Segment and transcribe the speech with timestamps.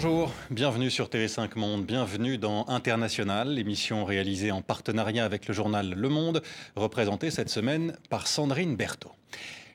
[0.00, 5.92] Bonjour, bienvenue sur TV5 Monde, bienvenue dans International, l'émission réalisée en partenariat avec le journal
[5.92, 6.40] Le Monde,
[6.76, 9.10] représentée cette semaine par Sandrine Berthaud.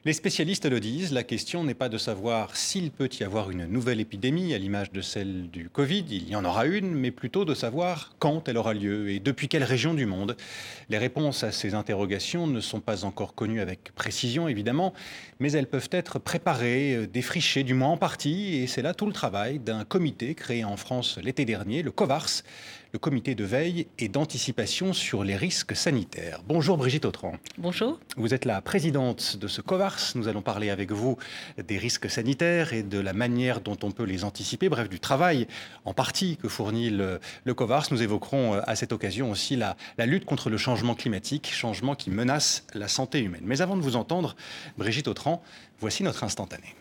[0.06, 3.68] Les spécialistes le disent, la question n'est pas de savoir s'il peut y avoir une
[3.68, 7.46] nouvelle épidémie à l'image de celle du Covid, il y en aura une, mais plutôt
[7.46, 10.36] de savoir quand elle aura lieu et depuis quelle région du monde.
[10.90, 14.94] Les réponses à ces interrogations ne sont pas encore connues avec précision, évidemment,
[15.40, 19.06] mais elles peuvent être préparées, euh, défrichées, du moins en partie, et c'est là tout
[19.06, 22.44] le travail d'un comité créé en France l'été dernier, le COVARS,
[22.94, 26.42] le comité de veille et d'anticipation sur les risques sanitaires.
[26.48, 27.34] Bonjour Brigitte Autran.
[27.58, 28.00] Bonjour.
[28.18, 30.12] Vous êtes la présidente de ce COVARS.
[30.14, 31.18] Nous allons parler avec vous
[31.58, 35.48] des risques sanitaires et de la manière dont on peut les anticiper, bref, du travail
[35.86, 37.20] en partie que fournit le,
[37.56, 37.88] COVARS.
[37.90, 41.96] Nous évoquerons euh, à cette occasion aussi la, la lutte contre le changement climatique, changement
[41.96, 43.44] qui menace la santé humaine.
[43.44, 44.36] Mais avant de vous entendre,
[44.78, 45.42] Brigitte Autran,
[45.80, 46.76] voici notre instantané.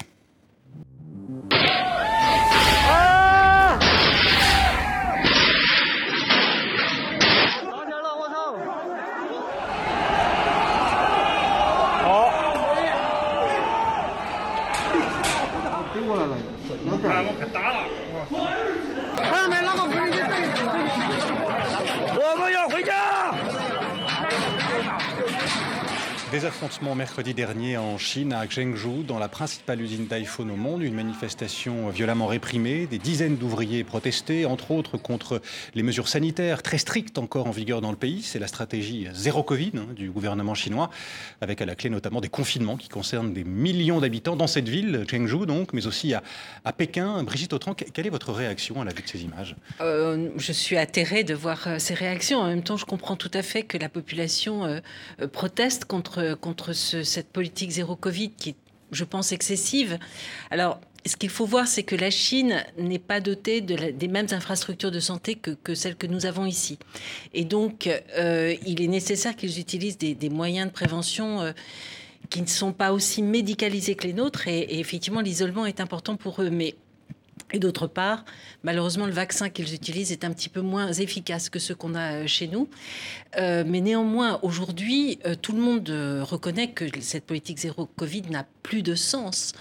[17.09, 17.82] 啊，我可打了。
[26.33, 30.83] Des affrontements mercredi dernier en Chine, à Zhengzhou, dans la principale usine d'iPhone au monde.
[30.83, 32.87] Une manifestation violemment réprimée.
[32.87, 35.43] Des dizaines d'ouvriers protestaient, entre autres contre
[35.75, 38.23] les mesures sanitaires très strictes encore en vigueur dans le pays.
[38.23, 40.89] C'est la stratégie zéro Covid hein, du gouvernement chinois,
[41.43, 45.05] avec à la clé notamment des confinements qui concernent des millions d'habitants dans cette ville,
[45.11, 46.23] Zhengzhou donc, mais aussi à,
[46.73, 47.25] Pékin.
[47.25, 49.55] Brigitte Autran, quelle est votre réaction à la vue de ces images?
[49.83, 52.39] Euh, Je suis atterrée de voir euh, ces réactions.
[52.39, 54.81] En même temps, je comprends tout à fait que la population euh,
[55.31, 58.57] proteste contre contre, cette politique zéro Covid qui est,
[58.91, 59.99] je pense, excessive.
[60.51, 64.29] Alors, ce qu'il faut voir, c'est que la Chine n'est pas dotée de des mêmes
[64.31, 66.79] infrastructures de santé que, celles que nous avons ici.
[67.35, 71.41] Et donc, euh, il est nécessaire qu'ils utilisent des, moyens de prévention.
[71.41, 71.53] Euh,
[72.31, 76.17] qui ne sont pas aussi médicalisés que les nôtres et, et effectivement l'isolement est important
[76.17, 76.77] pour eux mais
[77.53, 78.25] et d'autre part,
[78.63, 82.15] malheureusement, le vaccin qu'ils utilisent est un petit peu moins efficace que ce qu'on a
[82.15, 82.69] euh, chez nous.
[83.39, 85.89] Euh, mais néanmoins, aujourd'hui, euh, tout le monde
[86.23, 89.53] reconnaît que cette politique zéro Covid n'a plus de sens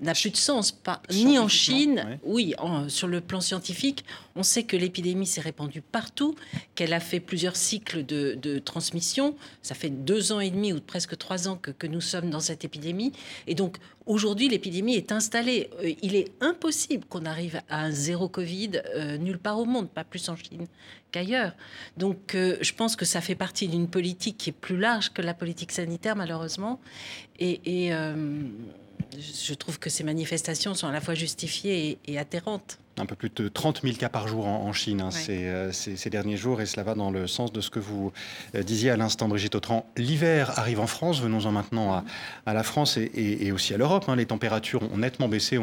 [0.00, 2.54] n'a plus de sens, pas, ni en Chine, oui,
[2.88, 4.04] sur le plan scientifique,
[4.36, 6.34] on sait que l'épidémie s'est répandue partout,
[6.74, 9.36] qu'elle a fait plusieurs cycles de, transmission.
[9.62, 12.64] Ça fait deux ans et demi ou presque trois ans que, nous sommes dans cette
[12.64, 13.12] épidémie.
[13.46, 13.76] Et donc,
[14.06, 15.70] aujourd'hui, l'épidémie est installée.
[15.82, 19.88] Euh, il est impossible qu'on arrive à un zéro Covid euh, nulle part au monde,
[19.88, 20.66] pas plus en Chine
[21.10, 21.52] qu'ailleurs.
[21.96, 25.22] Donc, euh, je pense que ça fait partie d'une politique qui est plus large que
[25.22, 26.80] la politique sanitaire, malheureusement.
[27.38, 27.92] Et.
[29.18, 32.78] Je trouve que ces manifestations sont à la fois justifiées et, atterrantes.
[32.96, 36.36] Un peu plus de 30 000 cas par jour en, Chine hein, euh, ces, derniers
[36.36, 38.12] jours, et cela va dans le sens de ce que vous
[38.54, 39.84] euh, disiez à l'instant, Brigitte Autran.
[39.96, 42.04] L'hiver arrive en France, venons-en maintenant
[42.46, 44.04] à, la France et, aussi à l'Europe.
[44.08, 44.14] Hein.
[44.14, 45.58] Les températures ont nettement baissé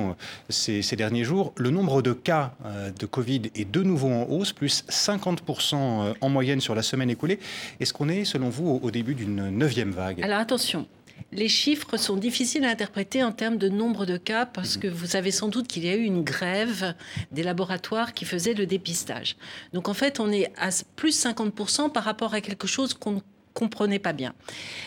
[0.50, 1.54] ces, derniers jours.
[1.56, 6.30] Le nombre de cas euh, de Covid est de nouveau en hausse, plus 50% en
[6.30, 7.40] moyenne sur la semaine écoulée.
[7.80, 10.22] Est-ce qu'on est, selon vous, au début d'une neuvième vague?
[10.22, 10.86] Alors attention,
[11.32, 15.08] les chiffres sont difficiles à interpréter en termes de nombre de cas parce que vous
[15.08, 16.94] savez sans doute qu'il y a eu une grève
[17.32, 19.36] des laboratoires qui faisaient le dépistage.
[19.74, 23.22] Donc en fait, on est à plus 50% par rapport à quelque chose qu'on
[23.54, 24.34] comprenez pas bien.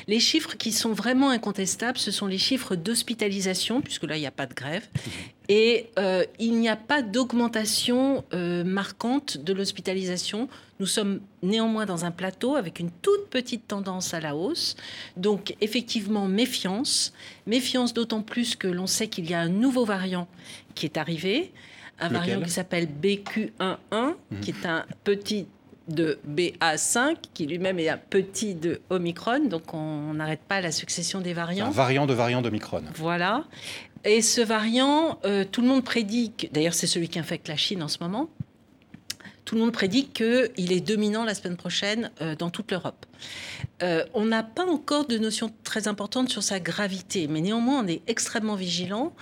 [0.09, 4.27] Les chiffres qui sont vraiment incontestables, ce sont les chiffres d'hospitalisation, puisque là, il n'y
[4.27, 4.87] a pas de grève,
[5.49, 10.49] et euh, il n'y a pas d'augmentation euh, marquante de l'hospitalisation.
[10.81, 14.77] Nous sommes néanmoins dans un plateau avec une toute petite tendance à la hausse.
[15.17, 17.13] Donc, effectivement, méfiance.
[17.47, 20.27] Méfiance d'autant plus que l'on sait qu'il y a un nouveau variant
[20.75, 21.53] qui est arrivé,
[22.01, 25.47] un variant qui s'appelle BQ11, qui est un petit
[25.89, 31.21] de BA5, qui lui-même est un petit de Omicron, donc on n'arrête pas la succession
[31.21, 31.67] des variants.
[31.67, 32.83] Un variant de variant d'Omicron.
[32.95, 33.45] Voilà.
[34.05, 37.83] Et ce variant, euh, tout le monde prédit, d'ailleurs c'est celui qui infecte la Chine
[37.83, 38.29] en ce moment,
[39.55, 43.07] tout le monde prédit qu'il est dominant la semaine prochaine euh, dans toute l'Europe.
[43.85, 47.87] Euh, on n'a pas encore de notion très importante sur sa gravité, mais néanmoins on
[47.87, 49.15] est extrêmement vigilant.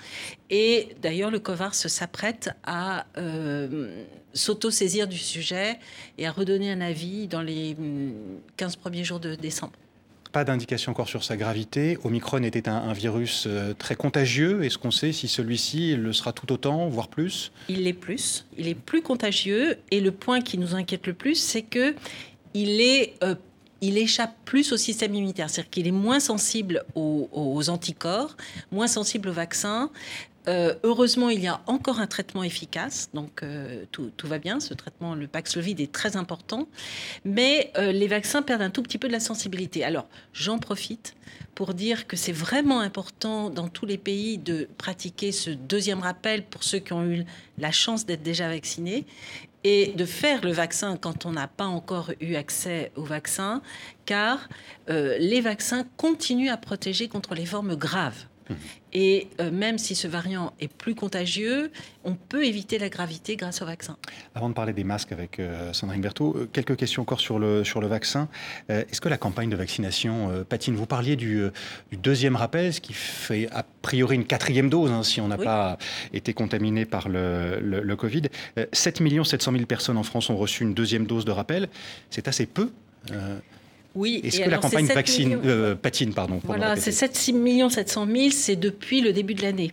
[0.48, 5.78] Et d'ailleurs le COVAR s'apprête à euh, s'auto-saisir du sujet
[6.16, 7.76] et à redonner un avis dans les
[8.56, 9.81] 15 hum, premiers jours de décembre.
[10.32, 11.98] Pas d'indication encore sur sa gravité.
[12.04, 14.64] Omicron était un, virus euh, très contagieux.
[14.64, 17.52] Est-ce qu'on sait si celui-ci le sera tout autant, voire plus?
[17.68, 18.46] Il l'est plus.
[18.56, 19.76] Il est plus contagieux.
[19.90, 21.94] Et le point qui nous inquiète le plus, c'est que
[22.54, 23.34] il est euh,
[23.82, 28.36] il échappe plus au système immunitaire, c'est-à-dire qu'il est moins sensible aux, anticorps,
[28.70, 29.90] moins sensible aux vaccins.
[30.48, 34.58] Euh, heureusement, il y a encore un traitement efficace, donc euh, tout, va bien.
[34.60, 36.66] Ce traitement, le Paxlovid, est très important,
[37.24, 39.84] mais euh, les vaccins perdent un tout petit peu de la sensibilité.
[39.84, 41.14] Alors, j'en profite
[41.54, 46.44] pour dire que c'est vraiment important dans tous les pays de pratiquer ce deuxième rappel
[46.44, 47.24] pour ceux qui ont eu
[47.58, 49.06] la chance d'être déjà vaccinés
[49.64, 53.62] et de faire le vaccin quand on n'a pas encore eu accès au vaccin,
[54.06, 54.48] car
[54.88, 58.26] les vaccins continuent à protéger contre les formes graves.
[58.48, 58.54] Mmh.
[58.92, 61.70] Et euh, même si ce variant est plus contagieux,
[62.04, 63.96] on peut éviter la gravité grâce au vaccin.
[64.34, 67.64] Avant de parler des masques avec euh, Sandrine Berthaud, euh, quelques questions encore sur le,
[67.64, 68.28] sur le vaccin.
[68.68, 71.44] Est-ce que la campagne de vaccination patine Vous parliez du,
[71.92, 75.78] deuxième rappel, ce qui fait a priori une quatrième dose hein, si on n'a pas
[76.12, 78.22] été contaminé par le, le, Covid.
[78.72, 81.68] 7 700 000 personnes en France ont reçu une deuxième dose de rappel.
[82.10, 82.70] C'est assez peu.
[83.94, 84.20] Oui.
[84.24, 88.56] Est-ce que la campagne vaccine, euh, patine pardon Voilà, c'est 7 millions 700 000, c'est
[88.56, 89.72] depuis le début de l'année.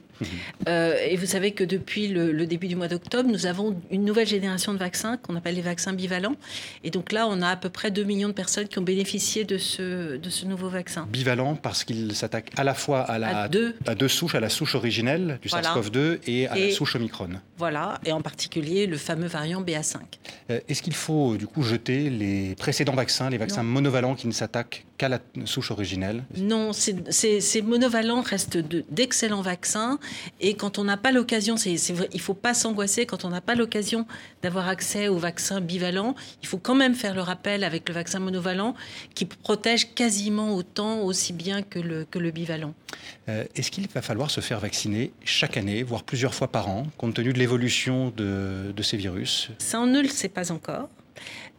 [0.67, 4.27] Euh, et vous savez que depuis le, début du mois d'octobre, nous avons une nouvelle
[4.27, 6.35] génération de vaccins qu'on appelle les vaccins bivalents.
[6.83, 9.43] Et donc là, on a à peu près 2 millions de personnes qui ont bénéficié
[9.43, 11.07] de ce, de ce nouveau vaccin.
[11.11, 13.75] Bivalent parce qu'il s'attaque à la fois à, la, à, deux.
[13.85, 17.29] à deux souches, à la souche originelle du SARS-CoV-2 et à la souche Omicron.
[17.57, 19.97] Voilà, et en particulier le fameux variant BA5.
[20.49, 24.31] Euh, est-ce qu'il faut du coup jeter les précédents vaccins, les vaccins monovalents qui ne
[24.31, 26.23] s'attaquent qu'à la souche originelle?
[26.37, 29.99] Non, ces monovalents restent d'excellents vaccins
[30.39, 33.41] et quand on n'a pas l'occasion, c'est, il ne faut pas s'angoisser, quand on n'a
[33.41, 34.05] pas l'occasion
[34.41, 38.19] d'avoir accès au vaccin bivalent, il faut quand même faire le rappel avec le vaccin
[38.19, 38.75] monovalent
[39.15, 42.73] qui protège quasiment autant, aussi bien que le, que le bivalent.
[43.27, 46.87] Euh, est-ce qu'il va falloir se faire vacciner chaque année, voire plusieurs fois par an,
[46.97, 49.49] compte tenu de l'évolution de, de ces virus?
[49.57, 50.89] Ça, on ne le sait pas encore.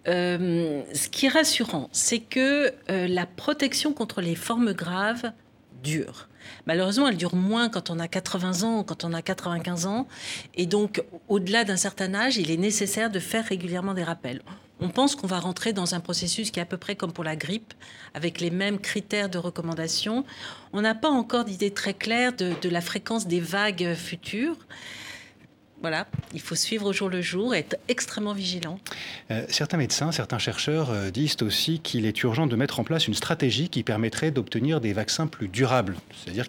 [0.09, 5.33] Euh, ce qui est rassurant, c'est que euh, la protection contre les formes graves
[5.83, 6.29] dure.
[6.67, 10.07] Malheureusement, elle dure moins quand on a 80 ans quand on a 95 ans.
[10.55, 14.43] Et donc, au-delà d'un certain âge, il est nécessaire de faire régulièrement des rappels.
[14.81, 17.25] On pense qu'on va rentrer dans un processus qui est à peu près comme pour
[17.25, 17.75] la grippe,
[18.15, 20.25] avec les mêmes critères de recommandation.
[20.73, 24.57] On n'a pas encore d'idée très claire de la fréquence des vagues futures.
[25.81, 28.79] Voilà, il faut suivre au jour le jour et être extrêmement vigilant.
[29.31, 33.09] Euh, certains médecins, certains chercheurs euh, disent aussi qu'il est urgent de mettre en place
[33.09, 36.49] une stratégie qui permettrait d'obtenir des vaccins plus durables, c'est-à-dire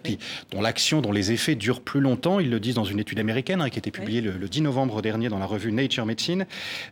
[0.50, 2.40] dont l'action, dont les effets durent plus longtemps.
[2.40, 5.00] Ils le disent dans une étude américaine hein, qui a été publiée le, 10 novembre
[5.00, 6.44] dernier dans la revue Nature Medicine.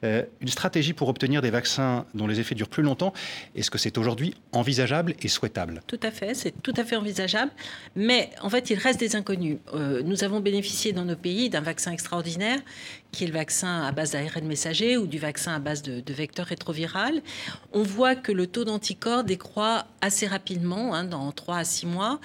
[0.02, 3.12] Euh, une stratégie pour obtenir des vaccins dont les effets durent plus longtemps.
[3.54, 5.82] Est-ce que c'est aujourd'hui envisageable et souhaitable?
[5.86, 7.50] Tout à fait, c'est tout à fait envisageable.
[7.96, 9.58] Mais en fait, il reste des inconnus.
[9.74, 12.29] nous avons bénéficié dans nos pays d'un vaccin extraordinaire
[13.12, 16.46] qui est le vaccin à base d'ARN messager ou du vaccin à base de, vecteur
[16.46, 17.22] rétroviral,
[17.72, 22.20] on voit que le taux d'anticorps décroît assez rapidement, hein, dans 3 à 6 mois.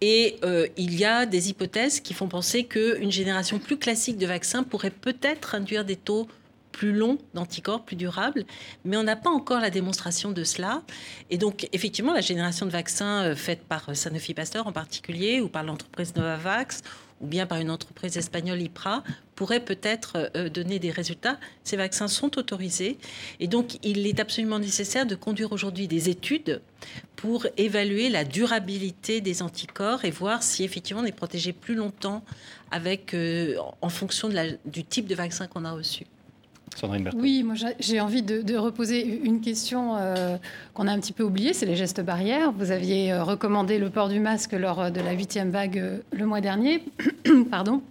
[0.00, 4.26] Et euh, il y a des hypothèses qui font penser qu'une génération plus classique de
[4.26, 6.28] vaccins pourrait peut-être induire des taux
[6.72, 8.44] plus longs d'anticorps, plus durables,
[8.84, 10.82] mais on n'a pas encore la démonstration de cela.
[11.30, 15.48] Et donc, effectivement, la génération de vaccins euh, faite par Sanofi Pasteur en particulier, ou
[15.48, 16.82] par l'entreprise Novavax,
[17.22, 19.04] ou bien par une entreprise espagnole IPRA,
[19.36, 21.38] pourrait peut-être euh, donner des résultats.
[21.64, 22.98] Ces vaccins sont autorisés
[23.40, 26.60] et donc il est absolument nécessaire de conduire aujourd'hui des études
[27.16, 32.24] pour évaluer la durabilité des anticorps et voir si effectivement on est protégé plus longtemps
[32.70, 34.28] avec, euh, en fonction
[34.64, 36.04] du type de vaccin qu'on a reçu.
[37.14, 40.36] Oui, moi j'ai envie de, reposer une question euh,
[40.74, 42.52] qu'on a un petit peu oubliée, c'est les gestes barrières.
[42.52, 46.26] Vous aviez euh, recommandé le port du masque lors euh, de la huitième vague le
[46.26, 46.84] mois dernier.
[47.50, 47.82] Pardon.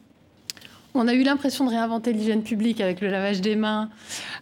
[0.94, 3.90] On a eu l'impression de réinventer l'hygiène publique avec le lavage des mains,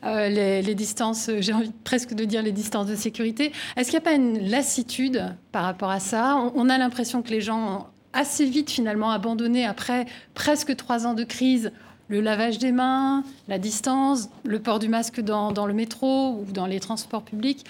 [0.03, 3.51] les, distances, j'ai envie presque de dire les distances de sécurité.
[3.77, 6.37] Est-ce qu'il n'y a pas une lassitude par rapport à ça?
[6.37, 11.05] On, on a l'impression que les gens ont assez vite finalement abandonné après presque trois
[11.05, 11.71] ans de crise
[12.09, 16.65] le lavage des mains, la distance, le port du masque dans, le métro ou dans
[16.65, 17.65] les transports publics.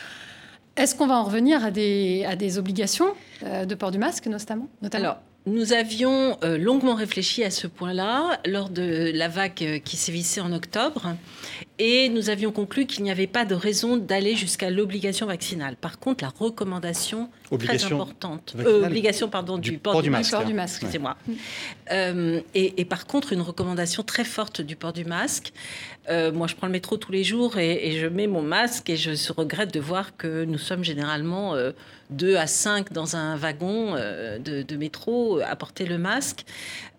[0.76, 4.68] Est-ce qu'on va en revenir à des, obligations euh, de port du masque, notamment
[5.50, 10.42] nous avions euh, longuement réfléchi à ce point-là lors de la vague euh, qui sévissait
[10.42, 11.16] en octobre
[11.80, 15.76] et nous avions conclu qu'il n'y avait pas de raison d'aller jusqu'à l'obligation vaccinale.
[15.76, 21.18] Par contre, la recommandation très importante, euh, obligation pardon du, port, du, masque, excusez-moi.
[22.54, 25.54] Et, par contre, une recommandation très forte du port du masque.
[26.10, 29.12] Moi, je prends le métro tous les jours et, je mets mon masque et je
[29.32, 31.56] regrette de voir que nous sommes généralement
[32.10, 36.46] 2 à 5 dans un wagon euh, de, métro à porter le masque.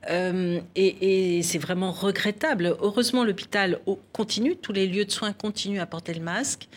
[0.09, 2.77] Euh, et, c'est vraiment regrettable.
[2.81, 3.81] Heureusement, l'hôpital
[4.13, 6.69] continue, tous les lieux de soins continuent à porter le masque.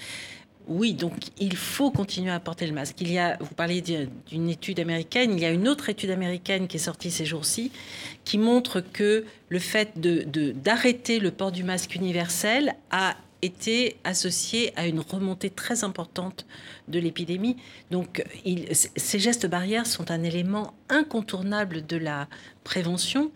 [0.67, 3.01] Oui, donc il faut continuer à porter le masque.
[3.01, 6.67] Il y a, vous parliez d'une étude américaine, il y a une autre étude américaine
[6.67, 7.72] qui est sortie ces jours-ci
[8.24, 14.88] qui montre que le fait d'arrêter le port du masque universel a été associé à
[14.88, 16.46] une remontée très importante
[16.88, 17.58] de l'épidémie.
[17.91, 18.24] Donc
[18.96, 22.29] ces gestes barrières sont un élément incontournable de la
[22.63, 23.32] prévention.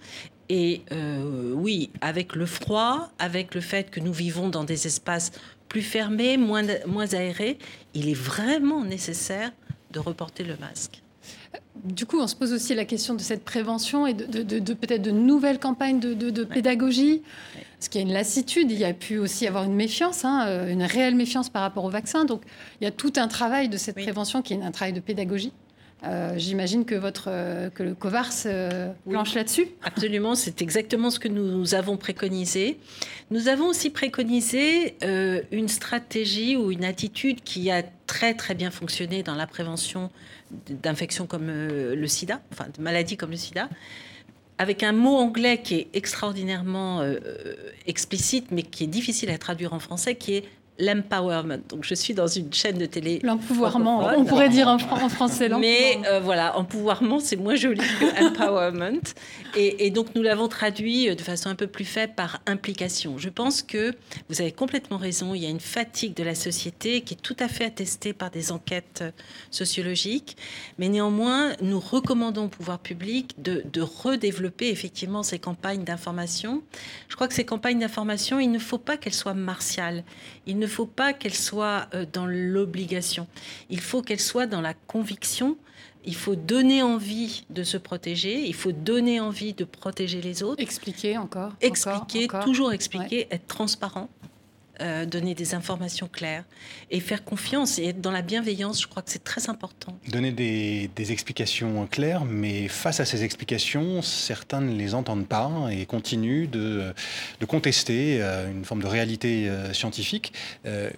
[0.49, 5.33] Et euh, oui, avec le froid, avec le fait que nous vivons dans des espaces
[5.67, 7.57] plus fermé, moins, moins aéré,
[7.93, 9.51] il est vraiment nécessaire
[9.91, 11.01] de reporter le masque.
[11.83, 15.11] Du coup, on se pose aussi la question de cette prévention et de, peut-être de
[15.11, 17.21] nouvelles campagnes de, pédagogie.
[17.77, 20.45] Parce qu'il y a une lassitude, il y a pu aussi avoir une méfiance, hein,
[20.47, 22.25] euh, une réelle méfiance par rapport au vaccin.
[22.25, 22.41] Donc,
[22.81, 25.53] il y a tout un travail de cette prévention qui est un travail de pédagogie.
[26.03, 29.67] Euh, j'imagine que, votre, euh, que le COVARS euh, planche là-dessus.
[29.83, 32.77] Absolument, c'est exactement ce que nous avons préconisé.
[33.31, 34.95] Nous avons aussi préconisé
[35.51, 40.11] une stratégie ou une attitude qui a très très bien fonctionné dans la prévention
[40.69, 43.67] d'infections comme le sida, enfin de maladies comme le sida,
[44.57, 47.01] avec un mot anglais qui est extraordinairement
[47.85, 50.45] explicite mais qui est difficile à traduire en français, qui est
[50.79, 51.59] l'empowerment.
[51.69, 53.19] Donc je suis dans une chaîne de télé.
[53.23, 55.49] L'empouvoirment, on pourrait dire en, français.
[55.59, 59.01] Mais euh, voilà, empouvoirment, c'est moins joli que empowerment.
[59.55, 63.17] Et, donc nous l'avons traduit euh, de façon un peu plus faible par implication.
[63.17, 63.93] Je pense que
[64.29, 65.33] vous avez complètement raison.
[65.33, 68.29] Il y a une fatigue de la société qui est tout à fait attestée par
[68.29, 69.11] des enquêtes euh,
[69.49, 70.37] sociologiques.
[70.77, 76.61] Mais néanmoins, nous recommandons au pouvoir public de, de redévelopper effectivement ces campagnes d'information.
[77.07, 80.03] Je crois que ces campagnes d'information, il ne faut pas qu'elles soient martiales.
[80.45, 83.27] Il ne ne faut pas qu'elle soit euh, dans l'obligation.
[83.69, 85.57] Il faut qu'elle soit dans la conviction.
[86.05, 88.45] Il faut donner envie de se protéger.
[88.47, 90.61] Il faut donner envie de protéger les autres.
[90.61, 91.53] Expliquer encore.
[91.61, 94.09] Expliquer, toujours expliquer, être transparent.
[94.79, 96.43] Euh, donner des informations claires
[96.91, 99.97] et faire confiance et être dans la bienveillance, je crois que c'est très important.
[100.09, 105.85] Donner des, explications claires, mais face à ces explications, certains ne les entendent pas et
[105.85, 106.93] continuent de,
[107.39, 110.33] de contester euh, une forme de réalité euh, scientifique.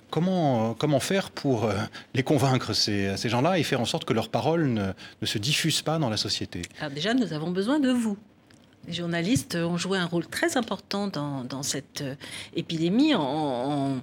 [0.09, 1.69] comment, comment faire pour
[2.13, 5.37] les convaincre, ces, ces gens-là, et faire en sorte que leurs paroles ne, ne se
[5.37, 6.63] diffusent pas dans la société?
[6.79, 8.17] Alors déjà, nous avons besoin de vous.
[8.89, 12.15] Les journalistes ont joué un rôle très important dans, cette euh,
[12.55, 13.99] épidémie en,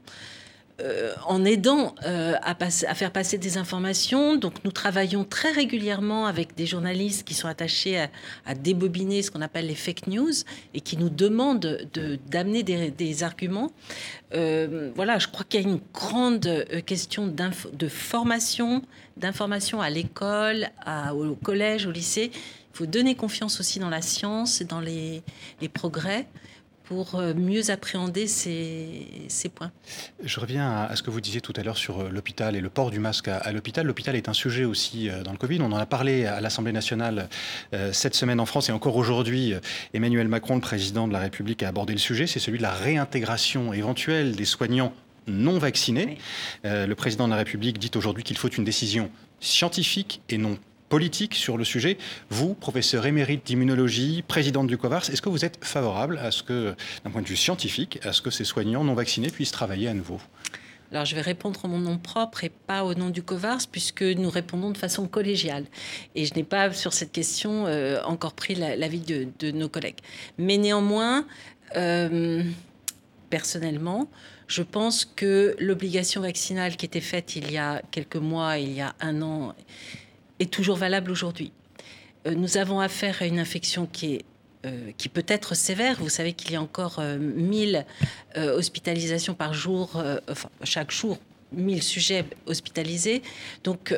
[0.81, 4.37] euh, aidant euh, à, faire passer des informations.
[4.37, 8.07] Donc nous travaillons très régulièrement avec des journalistes qui sont attachés
[8.47, 10.31] à, débobiner ce qu'on appelle les fake news
[10.73, 11.89] et qui nous demandent
[12.31, 13.73] d'amener des, arguments.
[14.31, 18.83] voilà, je crois qu'il y a une grande question de formation,
[19.17, 20.69] d'information à l'école,
[21.13, 22.31] au collège, au lycée.
[22.77, 25.23] Il faut donner confiance aussi dans la science et dans les,
[25.73, 26.27] progrès
[26.85, 29.73] pour euh, mieux appréhender ces, points.
[30.23, 32.69] Je reviens à, ce que vous disiez tout à l'heure sur euh, l'hôpital et le
[32.69, 33.87] port du masque à, l'hôpital.
[33.87, 35.59] L'hôpital est un sujet aussi euh, dans le Covid.
[35.63, 37.31] On en a parlé à l'Assemblée nationale
[37.93, 39.55] cette semaine en France et encore aujourd'hui.
[39.95, 42.27] Emmanuel Macron, le président de la République, a abordé le sujet.
[42.27, 44.93] C'est celui de la réintégration éventuelle des soignants
[45.27, 46.19] non vaccinés.
[46.63, 51.35] le président de la République dit aujourd'hui qu'il faut une décision scientifique et non politique
[51.35, 51.99] sur le sujet.
[52.31, 56.75] Vous, professeur émérite d'immunologie, présidente du COVARS, est-ce que vous êtes favorable à ce que,
[57.05, 59.95] d'un point de vue scientifique, à ce que ces soignants non vaccinés puissent travailler à
[59.95, 60.21] nouveau?
[60.93, 64.03] Alors, je vais répondre en mon nom propre et pas au nom du COVARS, puisque
[64.03, 65.65] nous répondons de façon collégiale.
[66.15, 69.99] Et je n'ai pas, sur cette question, euh, encore pris l'avis de, nos collègues.
[70.39, 71.27] Mais néanmoins,
[71.77, 72.45] euh,
[73.31, 74.09] personnellement,
[74.47, 78.81] je pense que l'obligation vaccinale qui était faite il y a quelques mois, il y
[78.81, 79.55] a un an,
[80.41, 81.53] est toujours valable aujourd'hui.
[82.27, 84.25] Euh, nous avons affaire à une infection qui est
[84.65, 85.99] euh, qui peut être sévère.
[86.01, 87.87] Vous savez qu'il y a encore 1000
[88.37, 91.19] euh, hospitalisations par jour, enfin, chaque jour,
[91.53, 93.23] 1000 sujets hospitalisés.
[93.63, 93.95] Donc,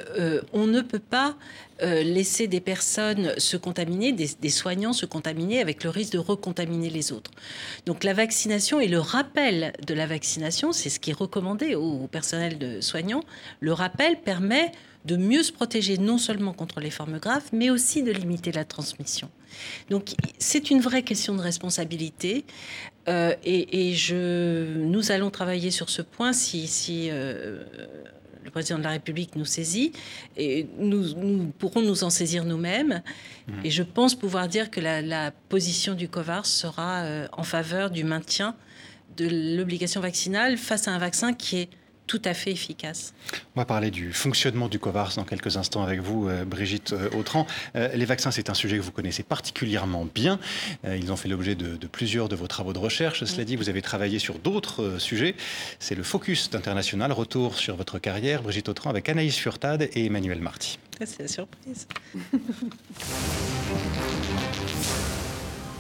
[0.52, 1.36] on ne peut pas
[1.80, 6.90] laisser des personnes se contaminer, des, des, soignants se contaminer avec le risque de recontaminer
[6.90, 7.30] les autres.
[7.86, 12.08] Donc, la vaccination et le rappel de la vaccination, c'est ce qui est recommandé au
[12.08, 13.22] personnel de soignants.
[13.60, 14.72] Le rappel permet
[15.04, 18.64] de mieux se protéger non seulement contre les formes graves, mais aussi de limiter la
[18.64, 19.30] transmission.
[19.90, 22.44] Donc c'est une vraie question de responsabilité
[23.08, 27.64] euh, et, je, nous allons travailler sur ce point si, si euh,
[28.44, 29.92] le président de la République nous saisit
[30.36, 33.02] et nous, pourrons nous en saisir nous-mêmes.
[33.46, 33.52] Mmh.
[33.64, 38.04] Et je pense pouvoir dire que la, position du COVAR sera euh, en faveur du
[38.04, 38.54] maintien
[39.16, 41.70] de l'obligation vaccinale face à un vaccin qui est
[42.08, 43.14] tout à fait efficace.
[43.54, 47.10] On va parler du fonctionnement du COVARS dans quelques instants avec vous, euh, Brigitte euh,
[47.16, 47.46] Autran.
[47.76, 50.40] Euh, les vaccins, c'est un sujet que vous connaissez particulièrement bien.
[50.84, 53.24] Ils ont fait l'objet de, plusieurs de vos travaux de recherche.
[53.24, 55.34] Cela dit, vous avez travaillé sur d'autres sujets.
[55.78, 57.12] C'est le focus international.
[57.12, 60.78] Retour sur votre carrière, Brigitte Autran, avec Anaïs Furtad et Emmanuel Marty.
[61.04, 61.86] C'est la surprise.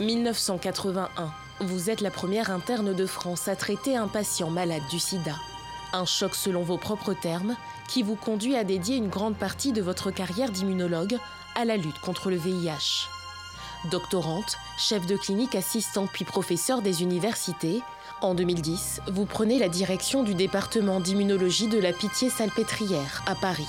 [0.00, 1.32] 1981.
[1.60, 5.34] Vous êtes la première interne de France à traiter un patient malade du sida.
[5.92, 7.56] Un choc selon vos propres termes
[7.88, 11.18] qui vous conduit à dédier une grande partie de votre carrière d'immunologue
[11.54, 13.08] à la lutte contre le VIH.
[13.90, 17.82] Doctorante, chef de clinique assistante puis professeur des universités,
[18.20, 23.68] en 2010, vous prenez la direction du département d'immunologie de la Pitié-Salpêtrière à Paris.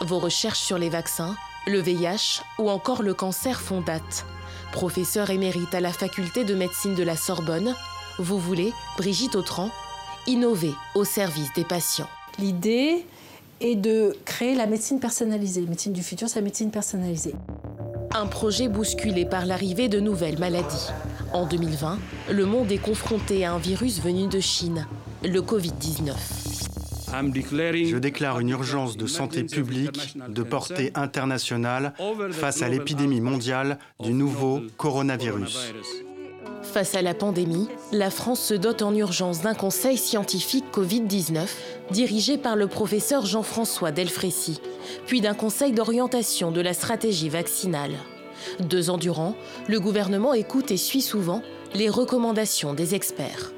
[0.00, 4.24] Vos recherches sur les vaccins, le VIH ou encore le cancer font date.
[4.72, 7.74] Professeur émérite à la faculté de médecine de la Sorbonne,
[8.18, 9.70] vous voulez, Brigitte Autran,
[10.26, 12.08] innover au service des patients.
[12.38, 13.04] L'idée
[13.60, 15.62] est de créer la médecine personnalisée.
[15.62, 17.34] La médecine du futur, c'est la médecine personnalisée.
[18.14, 20.88] Un projet bousculé par l'arrivée de nouvelles maladies.
[21.32, 21.98] En 2020,
[22.30, 24.86] le monde est confronté à un virus venu de Chine,
[25.22, 26.12] le Covid-19.
[27.08, 31.94] Je déclare une urgence de santé publique de portée internationale
[32.32, 35.72] face à l'épidémie mondiale du nouveau coronavirus.
[36.62, 41.46] Face à la pandémie, la France se dote en urgence d'un conseil scientifique Covid-19
[41.90, 44.60] dirigé par le professeur Jean-François Delfrécy,
[45.06, 47.92] puis d'un conseil d'orientation de la stratégie vaccinale.
[48.60, 49.34] Deux ans durant,
[49.68, 51.42] le gouvernement écoute et suit souvent
[51.74, 53.52] les recommandations des experts.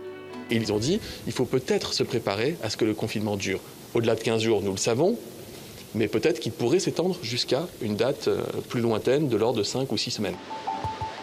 [0.50, 3.61] Ils ont dit, il faut peut-être se préparer à ce que le confinement dure.
[3.95, 5.19] Au-delà de 15 jours, nous le savons,
[5.95, 9.90] mais peut-être qu'il pourrait s'étendre jusqu'à une date euh, plus lointaine de l'ordre de 5
[9.90, 10.37] ou 6 semaines.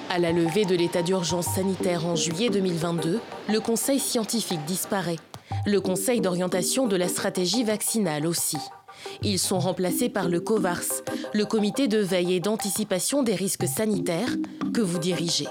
[0.10, 3.20] À la levée de l'état d'urgence sanitaire en juillet 2022,
[3.50, 5.20] le Conseil scientifique disparaît.
[5.66, 8.58] Le Conseil d'orientation de la stratégie vaccinale aussi.
[9.24, 14.36] Ils sont remplacés par le COVARS, le comité de veille et d'anticipation des risques sanitaires
[14.74, 15.48] que vous dirigez.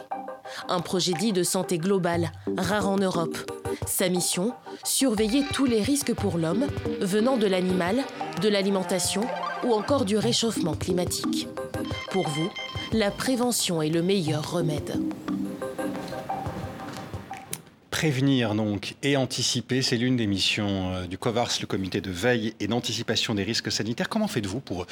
[0.69, 3.37] Un projet dit de santé globale, rare en Europe.
[3.87, 4.53] Sa mission
[4.85, 6.67] Surveiller tous les risques pour l'homme,
[7.01, 7.97] venant de l'animal,
[8.41, 9.23] de l'alimentation
[9.65, 11.49] ou encore du réchauffement climatique.
[12.11, 12.51] Pour vous,
[12.95, 15.01] la prévention est le meilleur remède.
[17.95, 22.53] Prévenir donc et anticiper, c'est l'une des missions euh, du COVARS, le comité de veille
[22.59, 24.09] et d'anticipation des risques sanitaires.
[24.09, 24.89] Comment faites-vous pour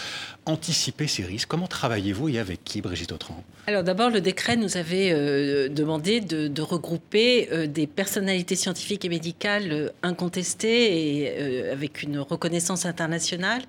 [0.47, 1.49] anticiper ces risques?
[1.49, 3.43] Comment travaillez-vous et avec qui, Brigitte Autran?
[3.67, 9.09] Alors d'abord, le décret nous avait euh, demandé de, regrouper euh, des personnalités scientifiques et
[9.09, 13.63] médicales incontestées et avec une reconnaissance internationale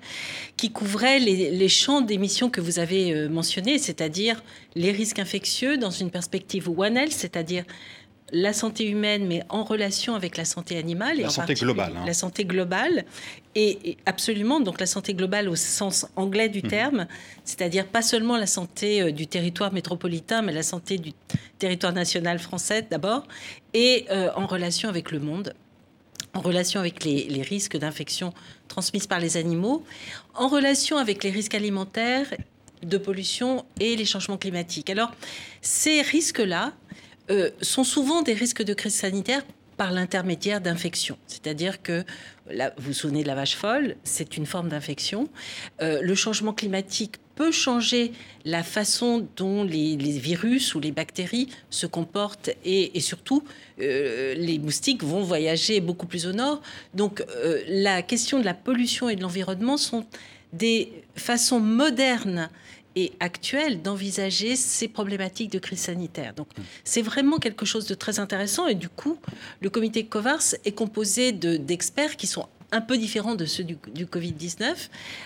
[0.56, 4.44] qui couvraient les, les champs des missions que vous avez mentionnées, c'est-à-dire
[4.76, 7.64] les risques infectieux dans une perspective One Health, c'est-à-dire
[8.32, 11.20] la santé humaine, mais en relation avec la santé animale.
[11.20, 11.92] La santé globale.
[11.96, 12.04] Hein.
[12.06, 13.04] La santé globale.
[13.54, 16.68] Et, absolument, donc la santé globale au sens anglais du mhm.
[16.68, 17.06] terme,
[17.44, 21.12] c'est-à-dire pas seulement la santé euh, du territoire métropolitain, mais la santé du
[21.58, 23.26] territoire national français d'abord,
[23.74, 25.54] et euh, en relation avec le monde
[26.36, 28.34] en relation avec les, les risques d'infection
[28.66, 29.84] transmises par les animaux,
[30.34, 32.26] en relation avec les risques alimentaires,
[32.84, 34.90] de pollution et les changements climatiques.
[34.90, 35.12] Alors,
[35.62, 36.72] ces risques-là,
[37.30, 39.42] euh, sont souvent des risques de crise sanitaire
[39.76, 41.18] par l'intermédiaire d'infections.
[41.26, 42.04] C'est-à-dire que,
[42.46, 45.28] vous vous souvenez de la vache folle, c'est une forme d'infection.
[45.80, 48.12] Euh, le changement climatique peut changer
[48.44, 53.42] la façon dont les, virus ou les bactéries se comportent et, surtout
[53.80, 56.62] euh, les moustiques vont voyager beaucoup plus au nord.
[56.92, 57.24] Donc
[57.66, 60.06] la question de la pollution et de l'environnement sont
[60.52, 62.48] des façons modernes
[62.96, 66.34] et actuelle d'envisager ces problématiques de crise sanitaire.
[66.34, 66.48] Donc
[66.84, 69.18] c'est vraiment quelque chose de très intéressant et du coup,
[69.60, 74.74] le comité COVARS est composé d'experts qui sont un peu différents de ceux du, Covid-19,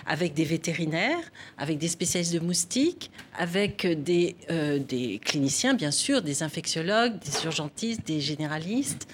[0.05, 4.79] avec des vétérinaires, avec des spécialistes de moustiques, avec des, euh,
[5.19, 9.07] cliniciens, bien sûr, des infectiologues, des urgentistes, des généralistes,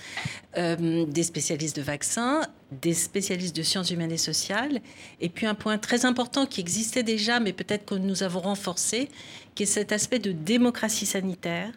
[0.58, 2.42] euh, des spécialistes de vaccins,
[2.82, 4.82] des spécialistes de sciences humaines et sociales,
[5.22, 9.08] et puis un point très important qui existait déjà, mais peut-être que nous avons renforcé,
[9.56, 11.72] qui est cet aspect de démocratie sanitaire,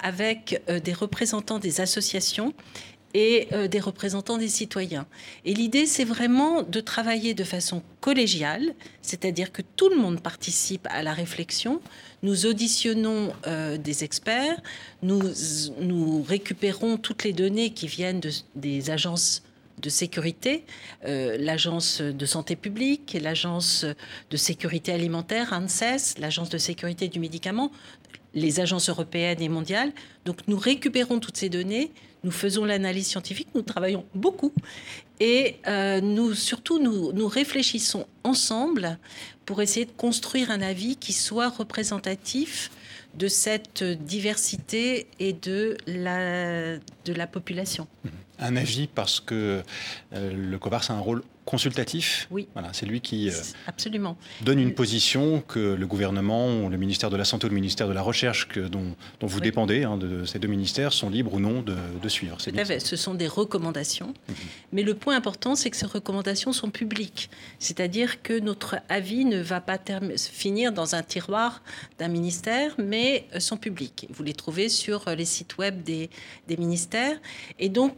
[0.00, 2.52] avec euh, des représentants des associations
[3.14, 5.06] et euh, des représentants des citoyens.
[5.44, 10.86] Et l'idée, c'est vraiment de travailler de façon collégiale, c'est-à-dire que tout le monde participe
[10.90, 11.80] à la réflexion.
[12.22, 14.60] Nous auditionnons euh, des experts,
[15.02, 18.20] nous, récupérons toutes les données qui viennent
[18.54, 19.42] des agences
[19.78, 20.64] de sécurité,
[21.06, 23.86] euh, l'Agence de santé publique, l'Agence
[24.30, 27.72] de sécurité alimentaire, ANSES, l'Agence de sécurité du médicament,
[28.34, 29.92] les agences européennes et mondiales.
[30.26, 31.90] Donc nous récupérons toutes ces données,
[32.24, 34.52] nous faisons l'analyse scientifique, nous travaillons beaucoup
[35.20, 38.98] et euh, nous surtout nous, réfléchissons ensemble
[39.46, 42.70] pour essayer de construire un avis qui soit représentatif
[43.14, 47.86] de cette diversité et de la, de la population.
[48.38, 49.62] Un avis parce que
[50.14, 52.28] euh, le COVARS a un rôle consultatif.
[52.30, 52.48] Oui.
[52.54, 53.32] Voilà, c'est lui qui euh,
[53.66, 54.16] Absolument.
[54.42, 57.92] donne une position que le gouvernement, le ministère de la Santé ou le ministère de
[57.92, 61.40] la Recherche, que, dont, dont, vous dépendez, hein, de ces deux ministères, sont libres ou
[61.40, 62.36] non de, de suivre.
[62.36, 62.80] Tout à fait.
[62.80, 64.08] Ce sont des recommandations.
[64.08, 64.36] Mm -hmm.
[64.72, 67.30] Mais le point important, c'est que ces recommandations sont publiques.
[67.58, 69.78] C'est-à-dire que notre avis ne va pas
[70.16, 71.62] finir dans un tiroir
[71.98, 74.00] d'un ministère, mais sont publics.
[74.14, 76.04] Vous les trouvez sur les sites web des,
[76.48, 77.18] des ministères.
[77.58, 77.94] Et donc,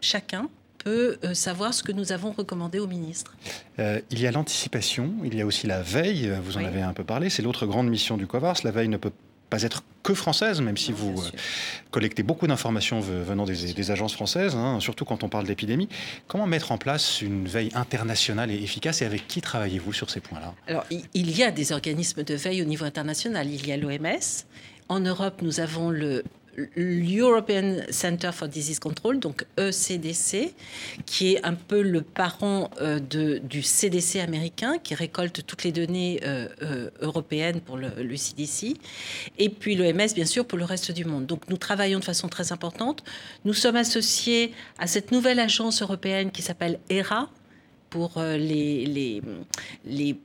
[0.00, 3.36] chacun peut euh, savoir ce que nous avons recommandé au ministre.
[3.78, 6.66] Euh, il y a l'anticipation, il y a aussi la veille, vous en oui.
[6.66, 8.58] avez un peu parlé, c'est l'autre grande mission du COVARS.
[8.64, 9.12] La veille ne peut
[9.50, 11.30] pas être que française, même si vous euh,
[11.90, 15.88] collectez beaucoup d'informations venant des, des, agences françaises, hein, surtout quand on parle d'épidémie.
[16.26, 20.20] Comment mettre en place une veille internationale et efficace et avec qui travaillez-vous sur ces
[20.20, 20.54] points-là?
[20.66, 23.48] Alors, il y a des organismes de veille au niveau international.
[23.48, 24.44] Il y a l'OMS.
[24.88, 26.24] En Europe, nous avons le
[26.76, 30.54] l'European Center for Disease Control, donc ECDC,
[31.06, 36.20] qui est un peu le parent euh, du CDC américain, qui récolte toutes les données
[36.24, 38.76] euh, euh, européennes pour le, CDC,
[39.38, 41.26] et puis l'OMS, bien sûr, pour le reste du monde.
[41.26, 43.04] Donc nous travaillons de façon très importante.
[43.44, 47.30] Nous sommes associés à cette nouvelle agence européenne qui s'appelle ERA,
[47.90, 49.22] pour les,
[49.86, 50.16] les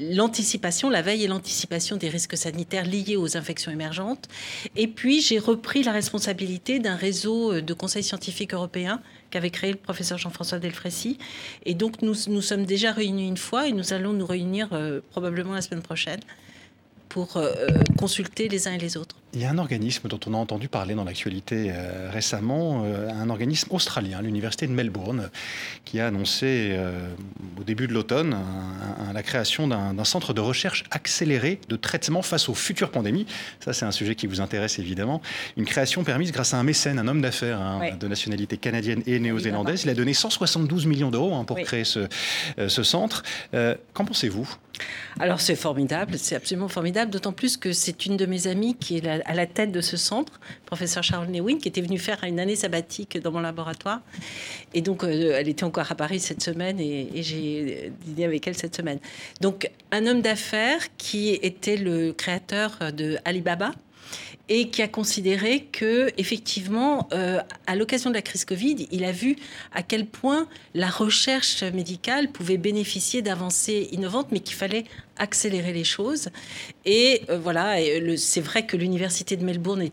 [0.00, 4.28] l'anticipation, la veille et l'anticipation des risques sanitaires liés aux infections émergentes.
[4.76, 9.78] Et puis, j'ai repris la responsabilité d'un réseau de conseils scientifiques européens qu'avait créé le
[9.78, 11.18] professeur Jean-François Delfrécy.
[11.64, 15.00] Et donc, nous nous sommes déjà réunis une fois et nous allons nous réunir euh,
[15.10, 16.20] probablement la semaine prochaine
[17.16, 17.54] pour euh,
[17.96, 19.16] consulter les uns et les autres.
[19.36, 23.10] Il y a un organisme dont on a entendu parler dans l'actualité euh, récemment, euh,
[23.10, 25.30] un organisme australien, l'Université de Melbourne,
[25.84, 27.08] qui a annoncé euh,
[27.60, 28.36] au début de l'automne
[29.12, 33.26] la création d'un centre de recherche accéléré de traitement face aux futures pandémies.
[33.60, 35.22] Ça, c'est un sujet qui vous intéresse évidemment.
[35.56, 39.18] Une création permise grâce à un mécène, un homme d'affaires hein, de nationalité canadienne et
[39.18, 39.84] néo-zélandaise.
[39.84, 41.64] Il a donné 172 millions d'euros hein, pour oui.
[41.64, 42.08] créer ce,
[42.68, 43.22] ce centre.
[43.94, 44.48] Qu'en pensez-vous?
[45.18, 48.98] Alors c'est formidable, c'est absolument formidable, d'autant plus que c'est une de mes amies qui
[48.98, 52.38] est à la tête de ce centre, professeur Charles Newin, qui était venu faire une
[52.38, 54.00] année sabbatique dans mon laboratoire.
[54.74, 58.46] Et donc euh, elle était encore à Paris cette semaine et, et j'ai dîné avec
[58.46, 58.98] elle cette semaine.
[59.40, 63.72] Donc un homme d'affaires qui était le créateur de Alibaba,
[64.48, 69.12] et qui a considéré que effectivement euh, à l'occasion de la crise Covid, il a
[69.12, 69.36] vu
[69.72, 74.84] à quel point la recherche médicale pouvait bénéficier d'avancées innovantes mais qu'il fallait
[75.16, 76.28] accélérer les choses.
[76.84, 77.76] Et euh, voilà,
[78.16, 79.92] c'est vrai que l'université de Melbourne est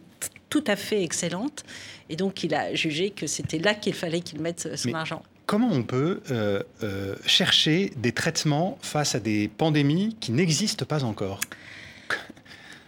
[0.49, 1.63] tout à fait excellente.
[2.09, 4.95] Et donc il a jugé que c'était là qu'il fallait qu'il mette son mais...
[4.95, 5.23] argent.
[5.45, 11.03] Comment on peut euh, euh, chercher des traitements face à des pandémies qui n'existent pas
[11.03, 11.39] encore?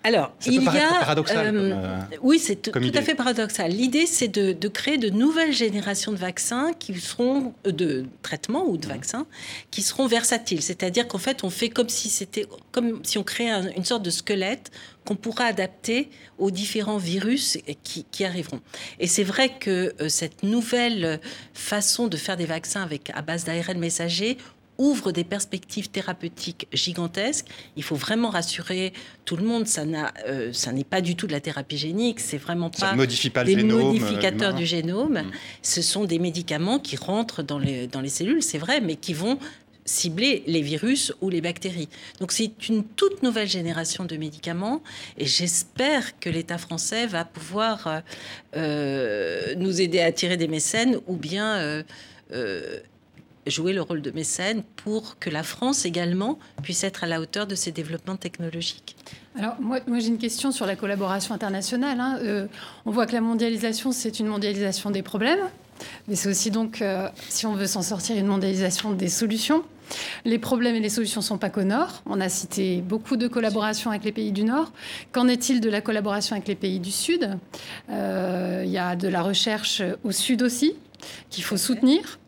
[0.05, 0.99] Alors, ça il y a.
[0.99, 3.71] Paradoxal, euh, comme, euh, oui, c'est tout à fait paradoxal.
[3.71, 7.55] L'idée, c'est de, de, créer de nouvelles générations de vaccins qui seront.
[7.65, 9.25] Euh, de traitements ou de vaccins
[9.71, 10.61] qui seront versatiles.
[10.61, 12.45] C'est-à-dire qu'en fait, on fait comme si c'était.
[12.71, 14.71] comme si on créait un, une sorte de squelette
[15.05, 18.59] qu'on pourra adapter aux différents virus qui, qui arriveront.
[18.99, 21.19] Et c'est vrai que euh, cette nouvelle
[21.53, 24.37] façon de faire des vaccins avec, à base d'ARN messager
[24.77, 27.47] ouvre des perspectives thérapeutiques gigantesques.
[27.77, 28.93] Il faut vraiment rassurer
[29.25, 29.67] tout le monde.
[29.67, 32.19] Ça n'a, euh, ça n'est pas du tout de la thérapie génique.
[32.19, 35.19] C'est vraiment pas, ça modifie pas des le génome, modificateurs euh, du génome.
[35.19, 35.31] Mmh.
[35.61, 39.13] Ce sont des médicaments qui rentrent dans les, dans les cellules, c'est vrai, mais qui
[39.13, 39.39] vont
[39.85, 41.89] cibler les virus ou les bactéries.
[42.19, 44.81] Donc c'est une toute nouvelle génération de médicaments
[45.17, 48.01] et j'espère que l'État français va pouvoir
[48.55, 51.83] euh, nous aider à attirer des mécènes ou bien euh,
[52.31, 52.79] euh,
[53.47, 57.47] jouer le rôle de mécène pour que la France également puisse être à la hauteur
[57.47, 58.95] de ces développements technologiques.
[59.37, 61.99] Alors moi, moi j'ai une question sur la collaboration internationale.
[61.99, 62.19] Hein.
[62.21, 62.47] Euh,
[62.85, 65.49] on voit que la mondialisation, c'est une mondialisation des problèmes,
[66.07, 69.63] mais c'est aussi donc, euh, si on veut s'en sortir, une mondialisation des solutions.
[70.23, 72.01] Les problèmes et les solutions ne sont pas qu'au Nord.
[72.07, 74.71] On a cité beaucoup de collaborations avec les pays du Nord.
[75.11, 77.37] Qu'en est-il de la collaboration avec les pays du Sud?
[77.91, 80.73] Euh, Il y a de la recherche au Sud aussi
[81.29, 82.19] qu'il faut soutenir.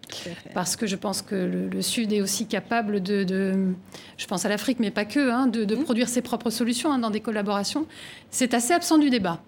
[0.53, 3.73] Parce que je pense que le, le Sud est aussi capable de, de
[4.17, 5.83] je pense à l'Afrique, mais pas que, hein, de, de mmh.
[5.83, 7.85] produire ses propres solutions hein, dans des collaborations.
[8.31, 9.41] C'est assez absent du débat.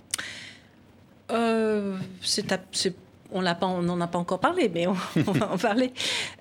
[1.32, 2.46] Euh, c'est
[3.32, 4.94] on n'en a pas encore parlé, mais on,
[5.32, 5.94] va en parler.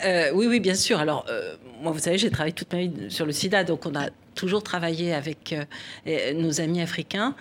[0.05, 0.99] Euh, oui, oui, bien sûr.
[0.99, 3.95] Alors, euh, moi, vous savez, j'ai travaillé toute ma vie sur le sida, donc on
[3.95, 5.55] a toujours travaillé avec
[6.35, 7.35] nos amis africains.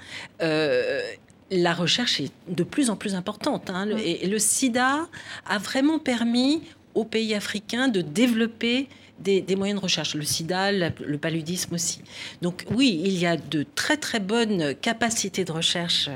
[1.51, 3.69] La recherche est de plus en plus importante.
[3.69, 5.07] Hein, et le sida
[5.45, 6.62] a vraiment permis
[6.95, 8.88] aux pays africains de développer
[9.19, 12.01] des, moyens de recherche, le sida, le paludisme aussi.
[12.41, 16.10] Donc oui, il y a de très très bonnes capacités de recherche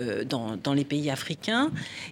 [0.00, 1.70] euh, dans, dans, les pays africains.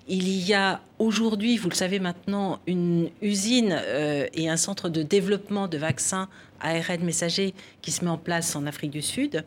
[0.09, 5.02] Il y a aujourd'hui, vous le savez maintenant, une usine euh, et un centre de
[5.02, 6.29] développement de vaccins
[6.61, 9.45] ARN messager qui se met en place en Afrique du Sud.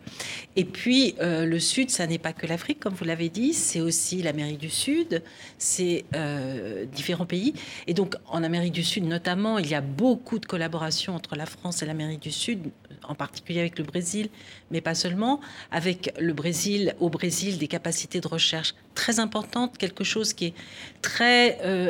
[0.56, 3.82] Et puis, euh, le Sud, ça n'est pas que l'Afrique, comme vous l'avez dit, c'est
[3.82, 5.24] aussi l'Amérique du Sud,
[5.58, 7.54] c'est euh, différents pays.
[7.88, 11.46] Et donc, en Amérique du Sud, notamment, il y a beaucoup de collaboration entre la
[11.46, 12.72] France et l'Amérique du Sud,
[13.04, 14.30] en particulier avec le Brésil,
[14.72, 15.40] mais pas seulement.
[15.72, 20.54] Avec le Brésil, au Brésil, des capacités de recherche très importantes, quelque chose qui est
[21.02, 21.58] très.
[21.64, 21.90] Euh,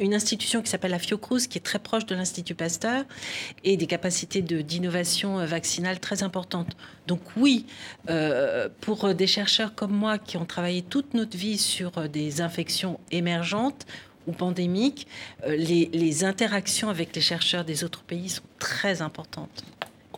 [0.00, 3.04] une institution qui s'appelle la Fiocruz, qui est très proche de l'Institut Pasteur,
[3.64, 6.76] et des capacités d'innovation euh, vaccinale très importantes.
[7.08, 7.66] Donc, oui,
[8.10, 13.00] euh, pour des chercheurs comme moi qui ont travaillé toute notre vie sur des infections
[13.10, 13.84] émergentes,
[14.28, 15.06] ou pandémiques,
[15.46, 19.64] les, les interactions avec les chercheurs des autres pays sont très importantes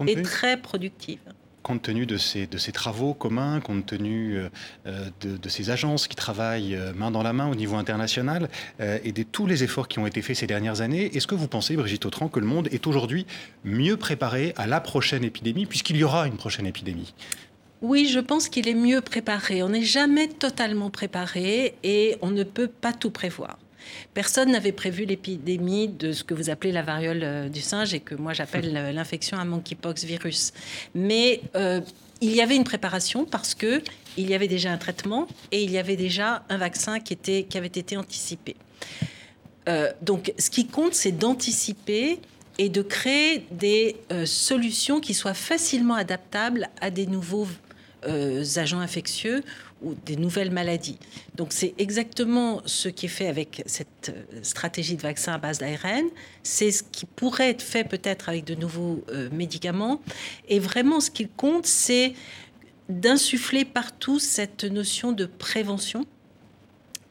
[0.07, 1.21] et très productive
[1.69, 4.49] compte tenu de ces, de ces travaux communs, compte tenu euh,
[4.87, 8.49] euh, de, ces agences qui travaillent euh, main dans la main au niveau international
[8.81, 11.49] et de tous les efforts qui ont été faits ces dernières années, est-ce que vous
[11.49, 13.27] pensez, Brigitte Autran, que le monde est aujourd'hui
[13.65, 17.13] mieux préparé à la prochaine épidémie, puisqu'il y aura une prochaine épidémie?
[17.83, 19.63] Oui, je pense qu'il est mieux préparé.
[19.63, 23.59] On n'est jamais totalement préparé et on ne peut pas tout prévoir.
[24.15, 28.01] Personne n'avait prévu l'épidémie de ce que vous appelez la variole euh, du singe et
[28.01, 30.53] que moi j'appelle l'infection à monkeypox virus.
[30.95, 31.81] Mais euh,
[32.21, 33.83] il y avait une préparation parce que
[34.17, 37.17] il y avait déjà un traitement et il y avait déjà un vaccin qui,
[37.55, 38.57] avait été anticipé.
[39.69, 42.19] Euh, donc, ce qui compte, c'est d'anticiper
[42.59, 47.47] et de créer des solutions qui soient facilement adaptables à des nouveaux
[48.57, 49.45] agents infectieux
[49.83, 50.99] ou des nouvelles maladies.
[51.37, 55.59] Donc c'est exactement ce qui est fait avec cette euh, stratégie de vaccin à base
[55.59, 56.07] d'ARN.
[56.43, 60.01] C'est ce qui pourrait être fait peut-être avec de nouveaux euh, médicaments.
[60.49, 62.15] Et vraiment, ce qui compte, c'est
[62.89, 66.07] d'insuffler partout cette notion de prévention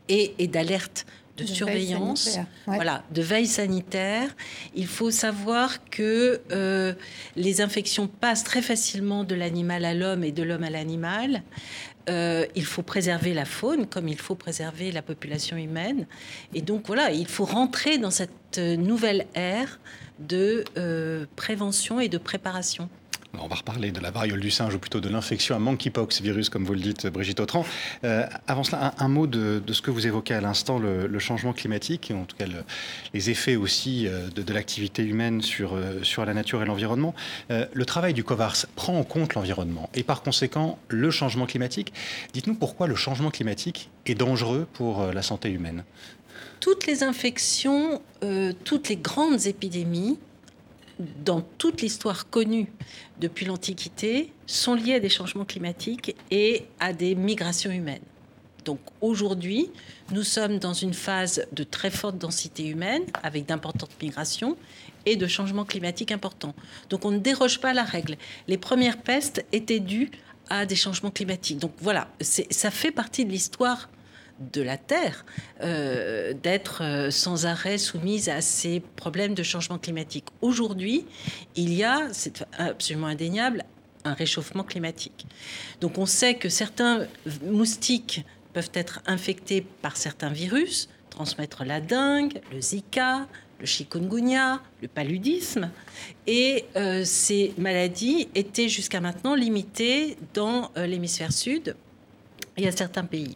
[0.10, 1.06] et, d'alerte
[1.38, 4.36] de, surveillance, voilà, de veille sanitaire.
[4.76, 6.94] Il faut savoir que euh,
[7.36, 11.44] les infections passent très facilement de l'animal à l'homme et de l'homme à l'animal.
[12.10, 16.08] Euh, il faut préserver la faune comme il faut préserver la population humaine.
[16.54, 19.80] Et donc voilà, il faut rentrer dans cette nouvelle ère
[20.20, 22.90] de euh, prévention et de préparation.
[23.42, 26.50] On va reparler de la variole du singe, ou plutôt de l'infection à monkeypox virus,
[26.50, 27.66] comme vous le dites, Brigitte Autran.
[28.04, 32.12] Euh, avant cela, un, mot de, ce que vous évoquez à l'instant, le, changement climatique,
[32.12, 32.46] et en tout cas
[33.14, 37.14] les effets aussi euh, de, l'activité humaine euh, sur la nature et l'environnement.
[37.50, 41.94] le travail du COVARS prend en compte l'environnement, et par conséquent le changement climatique.
[42.34, 45.84] Dites-nous pourquoi le changement climatique est dangereux pour la santé humaine
[46.60, 48.02] toutes les infections,
[48.64, 50.18] toutes les grandes épidémies
[51.24, 52.72] dans toute l'histoire connue
[53.20, 58.02] depuis l'Antiquité sont liées à des changements climatiques et à des migrations humaines.
[58.66, 59.70] Donc aujourd'hui,
[60.12, 64.58] nous sommes dans une phase de très forte densité humaine, avec d'importantes migrations
[65.06, 66.54] et de changements climatiques importants.
[66.90, 68.18] Donc on ne déroge pas à la règle.
[68.50, 70.12] Les premières pestes étaient dues
[70.50, 71.60] à des changements climatiques.
[71.60, 73.90] Donc voilà, ça fait partie de l'histoire
[74.40, 75.26] de la Terre
[75.62, 80.26] euh, d'être euh, sans arrêt soumise à ces problèmes de changement climatique.
[80.42, 81.06] Aujourd'hui,
[81.56, 83.64] il y a, c'est absolument indéniable,
[84.04, 85.26] un réchauffement climatique.
[85.82, 87.08] Donc on sait que certains
[87.44, 93.28] moustiques peuvent être infectés par certains virus, transmettre la dengue, le Zika,
[93.60, 95.72] le chikungunya, le paludisme.
[96.28, 101.76] Et euh, ces maladies étaient jusqu'à maintenant limitées dans l'hémisphère sud
[102.56, 103.36] et à certains pays.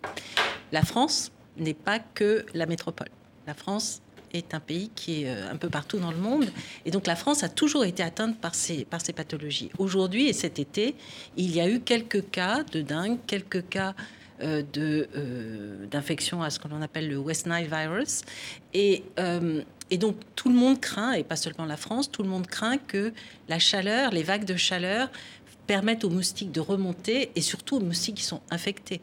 [0.71, 3.09] La France n'est pas que la métropole.
[3.47, 4.01] La France
[4.33, 6.45] est un pays qui est euh, un peu partout dans le monde.
[6.85, 9.69] Et donc la France a toujours été atteinte par ces, par ces pathologies.
[9.77, 10.95] Aujourd'hui et cet été,
[11.37, 13.93] il y a eu quelques cas de dingue, quelques cas
[14.41, 18.21] euh, euh, d'infection à ce qu'on appelle le West Nile virus.
[18.73, 19.03] Et,
[19.89, 22.77] et donc tout le monde craint, et pas seulement la France, tout le monde craint
[22.77, 23.13] que
[23.49, 25.11] la chaleur, les vagues de chaleur
[25.67, 29.01] permettent aux moustiques de remonter et surtout aux moustiques qui sont infectés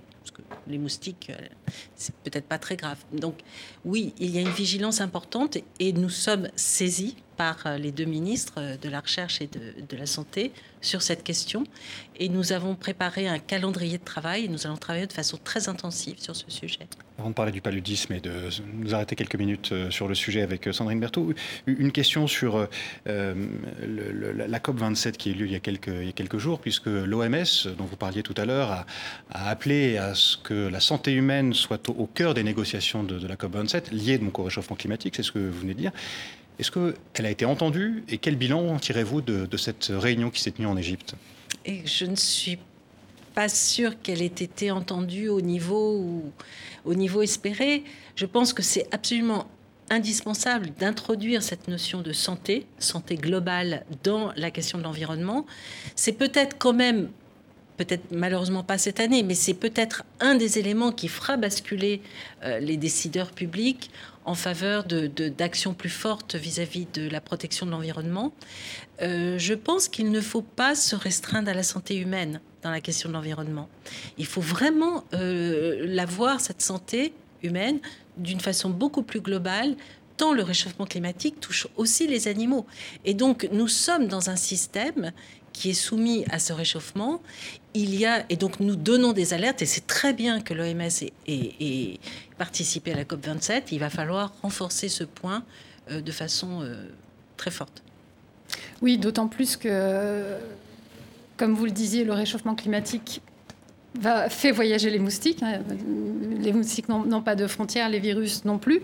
[0.66, 1.46] les moustiques, euh,
[1.94, 2.98] c'est peut-être pas très grave.
[3.12, 3.36] Donc
[3.84, 8.04] oui, il y a une vigilance importante et nous sommes saisis par euh, les deux
[8.04, 11.64] ministres euh, de la Recherche et de, la Santé sur cette question.
[12.18, 15.68] Et nous avons préparé un calendrier de travail et nous allons travailler de façon très
[15.68, 16.86] intensive sur ce sujet.
[17.18, 18.32] Avant de parler du paludisme et de
[18.74, 21.32] nous arrêter quelques minutes sur le sujet avec Sandrine Berthaud,
[21.66, 22.68] une question sur
[23.06, 23.34] la
[24.60, 28.22] COP27 qui a eu lieu il y a quelques, jours, puisque l'OMS, dont vous parliez
[28.22, 28.70] tout à l'heure,
[29.30, 33.26] a, appelé à ce que la santé humaine soit au, cœur des négociations de, de
[33.26, 35.92] la COP27, liées donc au réchauffement climatique, c'est ce que vous venez de dire.
[36.58, 40.66] Est-ce qu'elle a été entendue et quel bilan tirez-vous de, cette réunion qui s'est tenue
[40.66, 41.14] en Égypte?
[41.66, 42.58] Je ne suis
[43.34, 46.24] pas sûre qu'elle ait été entendue au niveau,
[46.84, 47.84] au niveau espéré.
[48.16, 49.46] Je pense que c'est absolument
[49.90, 55.46] indispensable d'introduire cette notion de santé, santé globale dans la question de l'environnement.
[55.94, 57.08] C'est peut-être quand même
[57.78, 62.02] peut-être malheureusement pas cette année, mais c'est peut-être un des éléments qui fera basculer
[62.42, 63.90] euh, les décideurs publics
[64.28, 68.34] en faveur d'actions plus fortes vis-à-vis de la protection de l'environnement.
[69.00, 72.82] Euh, je pense qu'il ne faut pas se restreindre à la santé humaine dans la
[72.82, 73.70] question de l'environnement.
[74.18, 77.80] Il faut vraiment euh, la voir, cette santé humaine,
[78.18, 79.76] d'une façon beaucoup plus globale,
[80.18, 82.66] tant le réchauffement climatique touche aussi les animaux.
[83.06, 85.12] Et donc, nous sommes dans un système
[85.58, 87.20] qui est soumis à ce réchauffement,
[87.74, 90.88] il y a, et donc nous donnons des alertes, et c'est très bien que l'OMS
[91.26, 91.98] ait,
[92.38, 95.42] participé à la COP27, il va falloir renforcer ce point
[95.90, 96.76] euh, de façon euh,
[97.36, 97.82] très forte.
[98.82, 100.36] Oui, d'autant plus que,
[101.36, 103.20] comme vous le disiez, le réchauffement climatique
[103.98, 105.42] va, fait voyager les moustiques.
[105.42, 105.62] Hein.
[106.38, 108.80] Les moustiques n'ont pas de frontières, les virus non plus.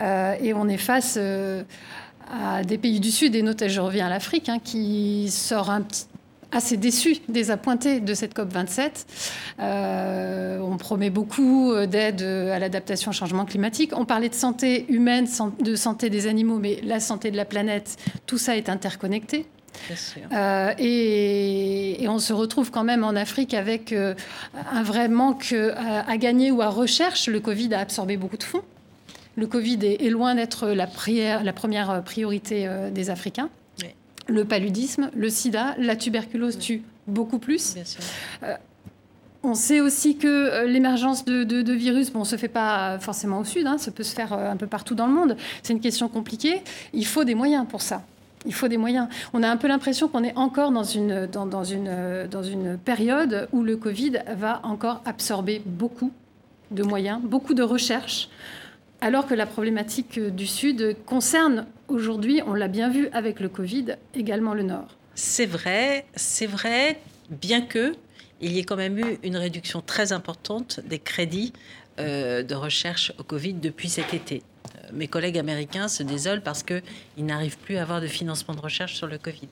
[0.00, 1.18] Euh, et on est face
[2.30, 5.82] à des pays du Sud, et notamment je reviens à l'Afrique, hein, qui sort un
[5.82, 6.06] petit,
[6.52, 9.06] assez déçu, désappointé de cette COP27.
[9.58, 13.92] Euh, on promet beaucoup d'aide à l'adaptation au changement climatique.
[13.96, 15.26] On parlait de santé humaine,
[15.60, 19.46] de santé des animaux, mais la santé de la planète, tout ça est interconnecté.
[20.32, 24.14] Euh, et, on se retrouve quand même en Afrique avec euh,
[24.72, 27.28] un vrai manque à, gagner ou à recherche.
[27.28, 28.62] Le Covid a absorbé beaucoup de fonds.
[29.36, 30.88] Le Covid est, loin d'être la,
[31.42, 33.50] la, première priorité euh, des Africains.
[34.28, 37.76] Le paludisme, le sida, la tuberculose tue beaucoup plus.
[38.42, 38.56] Euh,
[39.44, 43.38] on sait aussi que euh, l'émergence de, virus, bon, on ne se fait pas forcément
[43.38, 45.36] au sud, hein, ça peut se faire un peu partout dans le monde.
[45.62, 46.62] C'est une question compliquée.
[46.92, 48.02] Il faut des moyens pour ça.
[48.46, 49.06] Il faut des moyens.
[49.32, 53.48] On a un peu l'impression qu'on est encore dans une, dans, une, dans une période
[53.52, 56.10] où le Covid va encore absorber beaucoup
[56.70, 58.28] de moyens, beaucoup de recherches
[59.00, 63.96] alors que la problématique du Sud concerne aujourd'hui, on l'a bien vu avec le Covid,
[64.14, 64.88] également le Nord.
[65.14, 67.94] C'est vrai, c'est vrai, bien que
[68.40, 71.52] il y ait quand même eu une réduction très importante des crédits
[71.98, 74.42] euh, de recherche au Covid depuis cet été.
[74.66, 76.82] Euh, mes collègues américains se désolent parce qu'ils
[77.24, 79.48] n'arrivent plus à avoir de financement de recherche sur le Covid.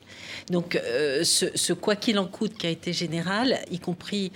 [0.51, 4.31] Donc, euh, ce, quoi qu'il en coûte qui a été général, y compris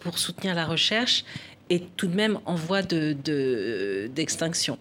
[0.00, 1.24] pour soutenir la recherche,
[1.70, 4.74] est tout de même en voie d'extinction.
[4.74, 4.78] De,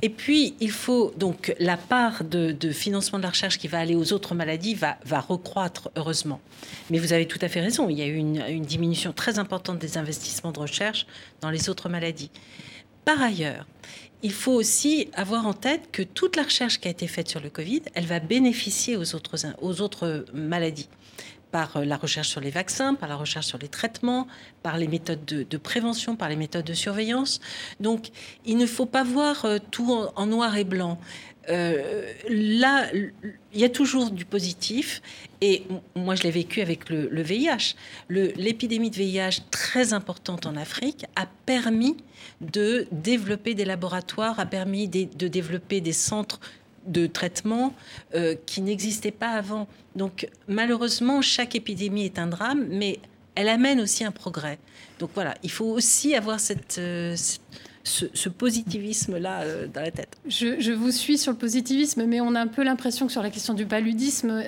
[0.00, 3.96] et puis, il faut donc la part de, financement de la recherche qui va aller
[3.96, 6.40] aux autres maladies va, va recroître, heureusement.
[6.90, 9.40] Mais vous avez tout à fait raison, il y a eu une, une, diminution très
[9.40, 11.06] importante des investissements de recherche
[11.40, 12.30] dans les autres maladies.
[13.04, 13.66] Par ailleurs,
[14.22, 17.40] il faut aussi avoir en tête que toute la recherche qui a été faite sur
[17.40, 20.88] le Covid, elle va bénéficier aux autres, aux autres maladies
[21.50, 24.26] par euh, la recherche sur les vaccins, par la recherche sur les traitements,
[24.62, 27.40] par les méthodes de, prévention, par les méthodes de surveillance.
[27.80, 28.10] Donc,
[28.44, 30.98] il ne faut pas voir euh, tout en, noir et blanc.
[31.48, 35.00] Euh, là, il y a toujours du positif.
[35.40, 35.62] Et
[35.94, 37.74] moi, je l'ai vécu avec le, VIH.
[38.10, 41.96] L'épidémie de VIH, très importante en Afrique, a permis
[42.40, 46.40] de développer des laboratoires, a permis de développer des centres
[46.88, 47.74] de traitement
[48.14, 49.68] euh, qui n'existait pas avant.
[49.96, 52.98] Donc malheureusement, chaque épidémie est un drame, mais
[53.34, 54.58] elle amène aussi un progrès.
[54.98, 57.14] Donc voilà, il faut aussi avoir cette, euh,
[57.84, 60.16] ce, positivisme-là euh, dans la tête.
[60.26, 63.22] Je, je, vous suis sur le positivisme, mais on a un peu l'impression que sur
[63.22, 64.42] la question du paludisme,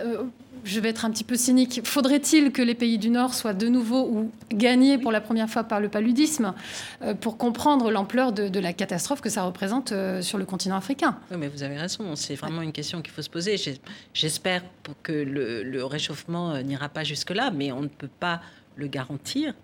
[0.65, 1.81] je vais être un petit peu cynique.
[1.85, 5.65] Faudrait-il que les pays du Nord soient de nouveau ou gagnés pour la première fois
[5.65, 6.55] par le paludisme
[7.03, 11.19] euh, pour comprendre l'ampleur de, la catastrophe que ça représente euh, sur le continent africain?
[11.31, 12.15] Oui, mais vous avez raison.
[12.17, 13.57] C'est vraiment une question qu'il faut se poser.
[14.15, 14.63] J'espère
[15.03, 18.41] que le, réchauffement euh, n'ira pas jusque-là, mais on ne peut pas
[18.77, 19.55] le garantir.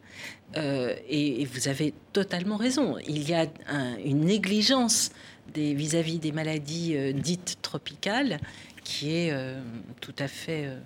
[0.54, 2.96] et, vous avez totalement raison.
[3.06, 3.46] Il y a
[4.04, 5.10] une négligence
[5.54, 8.38] vis-à-vis des, maladies dites tropicales
[8.86, 9.60] qui est euh,
[10.00, 10.78] tout à fait euh,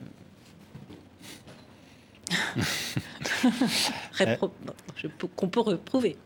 [5.36, 6.16] qu'on peut reprouver.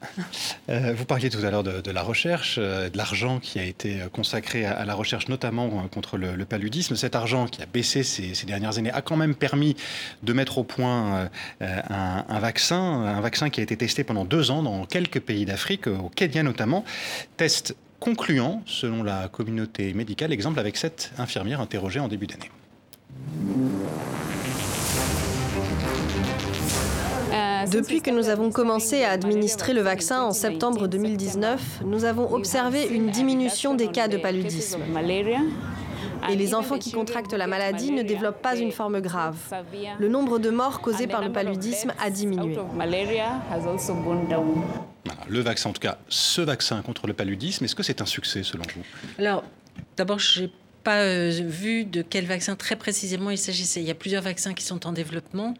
[0.68, 4.64] Euh, vous parliez tout à l'heure de, la recherche, de l'argent qui a été consacré
[4.64, 6.94] à, la recherche, notamment contre le, paludisme.
[6.94, 9.74] Cet argent qui a baissé ces, dernières années a quand même permis
[10.22, 11.28] de mettre au point
[11.61, 15.44] un, un, vaccin, un vaccin qui a été testé pendant deux ans dans quelques pays
[15.44, 16.84] d'Afrique, au Kenya notamment.
[17.36, 17.74] Test
[18.05, 22.50] concluant, selon la communauté médicale, exemple avec cette infirmière interrogée en début d'année.
[27.72, 32.86] Depuis que nous avons commencé à administrer le vaccin en septembre 2019, nous avons observé
[32.86, 34.80] une diminution des cas de paludisme.
[36.31, 39.37] Et les enfants qui contractent la maladie ne développent pas une forme grave.
[39.99, 42.57] Le nombre de morts causées par le paludisme a diminué.
[45.29, 48.43] le vaccin, en tout cas, ce vaccin contre le paludisme, est-ce que c'est un succès
[48.43, 48.83] selon vous?
[49.18, 49.45] Alors,
[49.97, 50.47] d'abord, je
[50.85, 53.81] pas euh, vu de quel vaccin très précisément il s'agissait.
[53.81, 55.55] Il y a plusieurs vaccins qui sont en développement.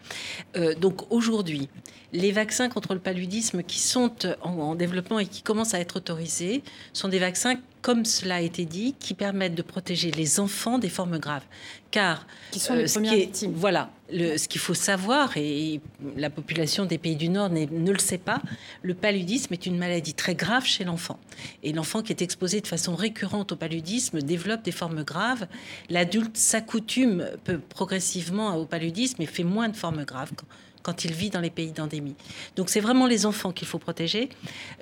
[0.57, 1.69] Euh, donc aujourd'hui,
[2.13, 4.13] les vaccins contre le paludisme qui sont
[4.43, 6.63] en, développement et qui commencent à être autorisés
[6.93, 10.89] sont des vaccins, comme cela a été dit, qui permettent de protéger les enfants des
[10.89, 11.45] formes graves.
[11.91, 13.53] Car qui sont les euh, premières victimes.
[13.55, 15.83] Voilà, ce qu'il faut savoir, et
[16.17, 18.41] la population des pays du Nord ne le sait pas,
[18.81, 21.19] le paludisme est une maladie très grave chez l'enfant.
[21.63, 25.47] Et l'enfant qui est exposé de façon récurrente au paludisme développe des formes graves.
[25.91, 27.29] L'adulte s'accoutume
[27.69, 30.33] progressivement au paludisme et fait moins de formes graves
[30.85, 32.15] quand il vit dans les pays d'endémie.
[32.55, 34.29] Donc c'est vraiment les enfants qu'il faut protéger.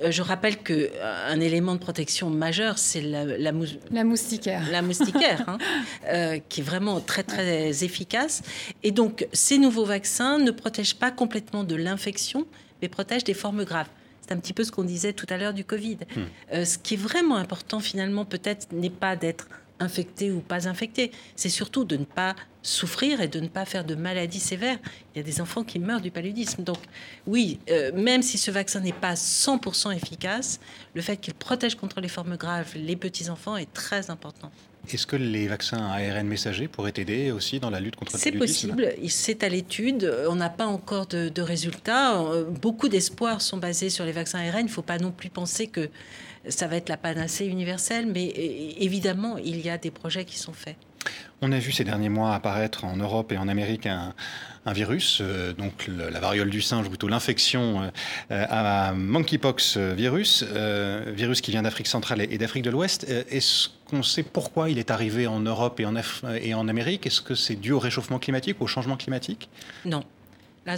[0.03, 4.82] Euh, je rappelle que euh, un élément de protection majeur, c'est la, la, moustiquaire, la
[4.82, 5.59] moustiquaire, hein,
[6.09, 8.42] euh, qui est vraiment très très efficace.
[8.82, 12.46] Et donc ces nouveaux vaccins ne protègent pas complètement de l'infection,
[12.82, 13.88] mais protègent des formes graves.
[14.22, 15.98] C'est un petit peu ce qu'on disait tout à l'heure du Covid.
[16.16, 16.64] Hmm.
[16.64, 19.46] ce qui est vraiment important finalement, peut-être, n'est pas d'être
[19.78, 21.12] infecté ou pas infecté.
[21.36, 24.78] C'est surtout de ne pas souffrir et de ne pas faire de maladies sévères.
[25.14, 26.62] Il y a des enfants qui meurent du paludisme.
[26.62, 26.78] Donc
[27.26, 30.60] oui, euh, même si ce vaccin n'est pas 100% efficace,
[30.94, 34.50] le fait qu'il protège contre les formes graves les petits-enfants est très important.
[34.92, 38.18] Est-ce que les vaccins à ARN messager pourraient aider aussi dans la lutte contre le
[38.18, 38.46] paludisme?
[38.46, 39.08] C'est possible.
[39.08, 40.12] C'est à l'étude.
[40.28, 42.20] On n'a pas encore de, de résultats.
[42.20, 44.60] Euh, beaucoup d'espoirs sont basés sur les vaccins ARN.
[44.60, 45.88] Il ne faut pas non plus penser que
[46.48, 48.26] ça va être la panacée universelle, mais
[48.78, 50.76] évidemment, il y a des projets qui sont faits.
[51.45, 54.14] On a vu ces derniers mois apparaître en Europe et en Amérique un,
[54.64, 57.90] virus, euh, donc la variole du singe, ou plutôt l'infection
[58.30, 63.09] euh, à monkeypox virus, euh, virus qui vient d'Afrique centrale et, d'Afrique de l'Ouest.
[63.28, 67.07] Est-ce qu'on sait pourquoi il est arrivé en Europe et en, Amérique?
[67.09, 69.49] Est-ce que c'est dû au réchauffement climatique, au changement climatique?
[69.84, 70.05] Non.
[70.64, 70.76] Là,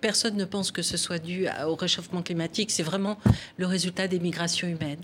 [0.00, 2.70] personne ne pense que ce soit dû au réchauffement climatique.
[2.70, 3.18] C'est vraiment
[3.58, 5.02] le résultat des migrations humaines.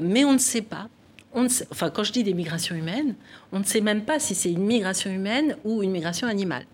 [0.00, 0.88] mais on ne sait pas
[1.34, 3.14] enfin, quand je dis des migrations humaines,
[3.52, 6.66] on ne sait même pas si c'est une migration humaine ou une migration animale.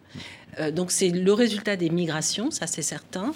[0.59, 3.33] Euh, donc c'est le résultat des migrations, ça c'est certain,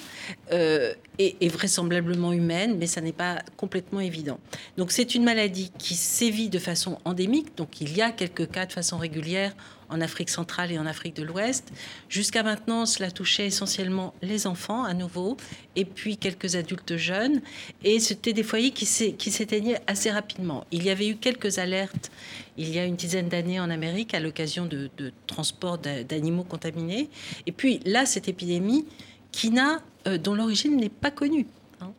[0.52, 4.38] euh, et, vraisemblablement humaine, mais ça n'est pas complètement évident.
[4.76, 8.66] Donc c'est une maladie qui sévit de façon endémique, donc il y a quelques cas
[8.66, 9.54] de façon régulière
[9.92, 11.72] en Afrique centrale et en Afrique de l'Ouest.
[12.08, 15.36] Jusqu'à maintenant, cela touchait essentiellement les enfants à nouveau,
[15.76, 17.40] et puis quelques adultes jeunes,
[17.84, 20.64] et c'était des foyers qui s'éteignaient assez rapidement.
[20.70, 22.10] Il y avait eu quelques alertes
[22.56, 24.90] il y a une dizaine d'années en Amérique à l'occasion de,
[25.26, 27.08] transport d'animaux contaminés.
[27.46, 28.86] Et puis là, cette épidémie
[29.30, 31.46] qui n'a, euh, dont l'origine n'est pas connue.
[31.80, 31.92] Hein.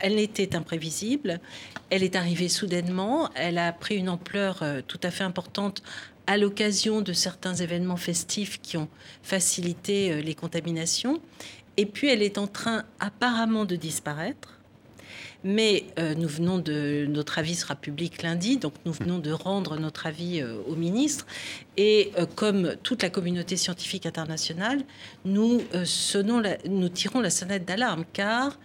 [0.00, 1.40] elle était imprévisible,
[1.90, 5.82] elle est arrivée soudainement, elle a pris une ampleur euh, tout à fait importante
[6.28, 8.88] à l'occasion de certains événements festifs qui ont
[9.22, 11.20] facilité euh, les contaminations.
[11.78, 14.60] Et puis elle est en train apparemment de disparaître.
[15.42, 19.78] Mais euh, nous venons de notre avis sera public lundi, donc nous venons de rendre
[19.78, 21.26] notre avis euh, au ministre.
[21.78, 24.82] Et comme toute la communauté scientifique internationale,
[25.24, 28.58] nous sonnons, nous tirons la sonnette d'alarme, car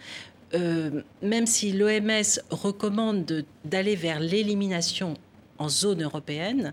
[1.22, 5.14] même si l'OMS recommande d'aller vers l'élimination
[5.58, 6.72] en zone européenne,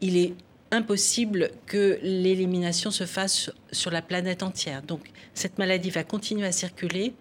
[0.00, 0.34] il est
[0.70, 4.82] impossible que l'élimination se fasse sur la planète entière.
[4.82, 7.14] Donc cette maladie va continuer à circuler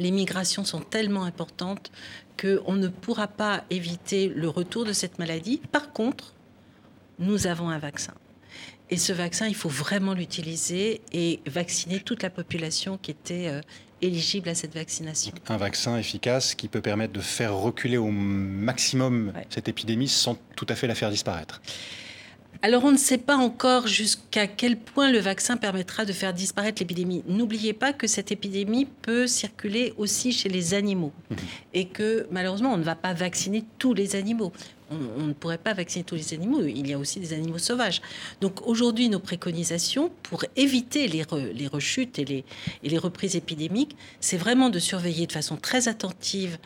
[0.00, 1.92] les migrations sont tellement importantes
[2.40, 5.60] qu'on ne pourra pas éviter le retour de cette maladie.
[5.70, 6.34] Par contre,
[7.18, 8.14] nous avons un vaccin.
[8.88, 13.60] Et ce vaccin, il faut vraiment l'utiliser et vacciner toute la population qui était
[14.02, 15.32] euh, éligible à cette vaccination.
[15.48, 20.66] Un vaccin efficace qui peut permettre de faire reculer au maximum cette épidémie sans tout
[20.68, 21.60] à fait la faire disparaître.
[22.62, 26.82] Alors on ne sait pas encore jusqu'à quel point le vaccin permettra de faire disparaître
[26.82, 27.22] l'épidémie.
[27.26, 31.34] N'oubliez pas que cette épidémie peut circuler aussi chez les animaux mmh.
[31.72, 34.52] et que malheureusement on ne va pas vacciner tous les animaux.
[34.92, 38.02] On, ne pourrait pas vacciner tous les animaux, il y a aussi des animaux sauvages.
[38.40, 41.24] Donc aujourd'hui nos préconisations pour éviter les,
[41.54, 42.44] les rechutes et les,
[42.82, 46.58] et les reprises épidémiques, c'est vraiment de surveiller de façon très attentive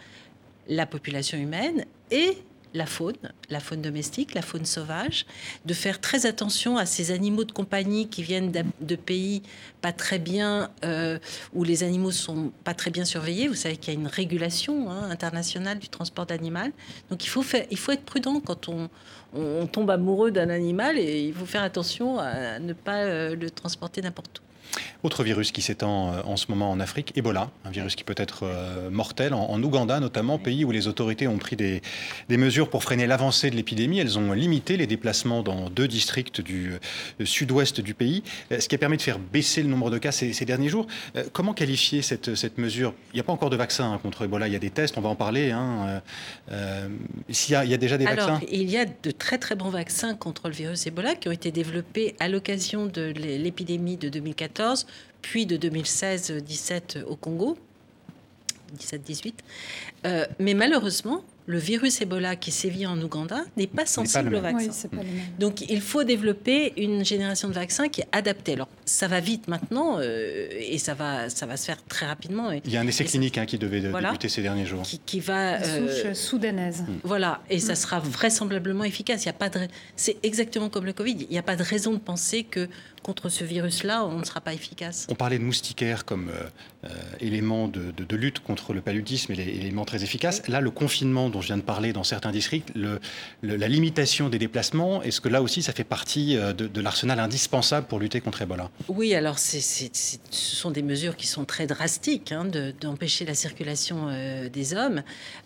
[0.68, 2.39] la population humaine et
[2.75, 3.16] la faune,
[3.51, 5.27] la faune domestique, la faune sauvage,
[5.64, 9.43] de faire très attention à ces animaux de compagnie qui viennent de pays
[9.81, 11.18] pas très bien, euh,
[11.53, 13.49] où les animaux sont pas très bien surveillés.
[13.49, 16.72] Vous savez qu'il y a une régulation hein, internationale du transport d'animal.
[17.11, 18.91] Donc il faut, il faut être prudent quand on,
[19.35, 23.51] on tombe amoureux d'un animal et il faut faire attention à ne pas euh, le
[23.51, 24.54] transporter n'importe où.
[25.03, 28.15] Autre virus qui s'étend euh, en ce moment en Afrique, Ebola, un virus qui peut
[28.17, 31.83] être euh, mortel, en, Ouganda notamment, pays où les autorités ont pris des,
[32.31, 33.99] mesures pour freiner l'avancée de l'épidémie.
[33.99, 36.73] Elles ont limité les déplacements dans deux districts du
[37.21, 40.11] euh, sud-ouest du pays, ce qui a permis de faire baisser le nombre de cas
[40.11, 40.87] ces, derniers jours.
[41.33, 42.95] Comment qualifier cette, cette mesure?
[43.12, 44.97] Il n'y a pas encore de vaccin hein, contre Ebola, il y a des tests,
[44.97, 45.51] on va en parler.
[45.51, 46.03] Hein.
[47.31, 50.15] S'il y, a déjà des Alors, vaccins Il y a de très très bons vaccins
[50.15, 54.64] contre le virus Ebola qui ont été développés à l'occasion de l'épidémie de 2014
[55.23, 57.57] puis de 2016-17 au Congo,
[58.79, 59.33] 17-18.
[60.07, 64.89] Euh, mais malheureusement, le virus Ebola qui sévit en Ouganda n'est pas sensible au vaccin.
[65.39, 68.55] Donc il faut développer une génération de vaccins qui est adaptée.
[68.55, 72.51] Alors ça va vite maintenant euh, et ça va, ça va se faire très rapidement.
[72.51, 74.83] il y a un essai clinique hein, qui devait débuter ces derniers jours.
[75.05, 75.61] Qui, va...
[75.62, 76.83] Euh, soudanaise.
[76.83, 76.99] Hmm.
[77.03, 79.25] Voilà, et ça sera vraisemblablement efficace.
[79.25, 79.61] Il y a pas de...
[79.97, 81.17] C'est exactement comme le Covid.
[81.21, 82.69] Il n'y a pas de raison de penser que
[83.05, 85.07] contre ce virus-là, on ne sera pas efficace.
[85.11, 86.43] On parlait de moustiquaires comme euh,
[86.85, 86.89] euh,
[87.21, 90.47] élément de, lutte contre le paludisme et l'élément très efficace.
[90.49, 92.73] Là, le confinement dont je viens de parler dans certains districts,
[93.43, 97.87] la limitation des déplacements, est-ce que là aussi, ça fait partie euh, de, l'arsenal indispensable
[97.87, 98.71] pour lutter contre Ebola?
[98.89, 99.59] Oui, alors ce
[100.31, 102.47] sont des mesures qui sont très drastiques, hein,
[102.81, 104.09] d'empêcher la circulation
[104.53, 105.03] des hommes.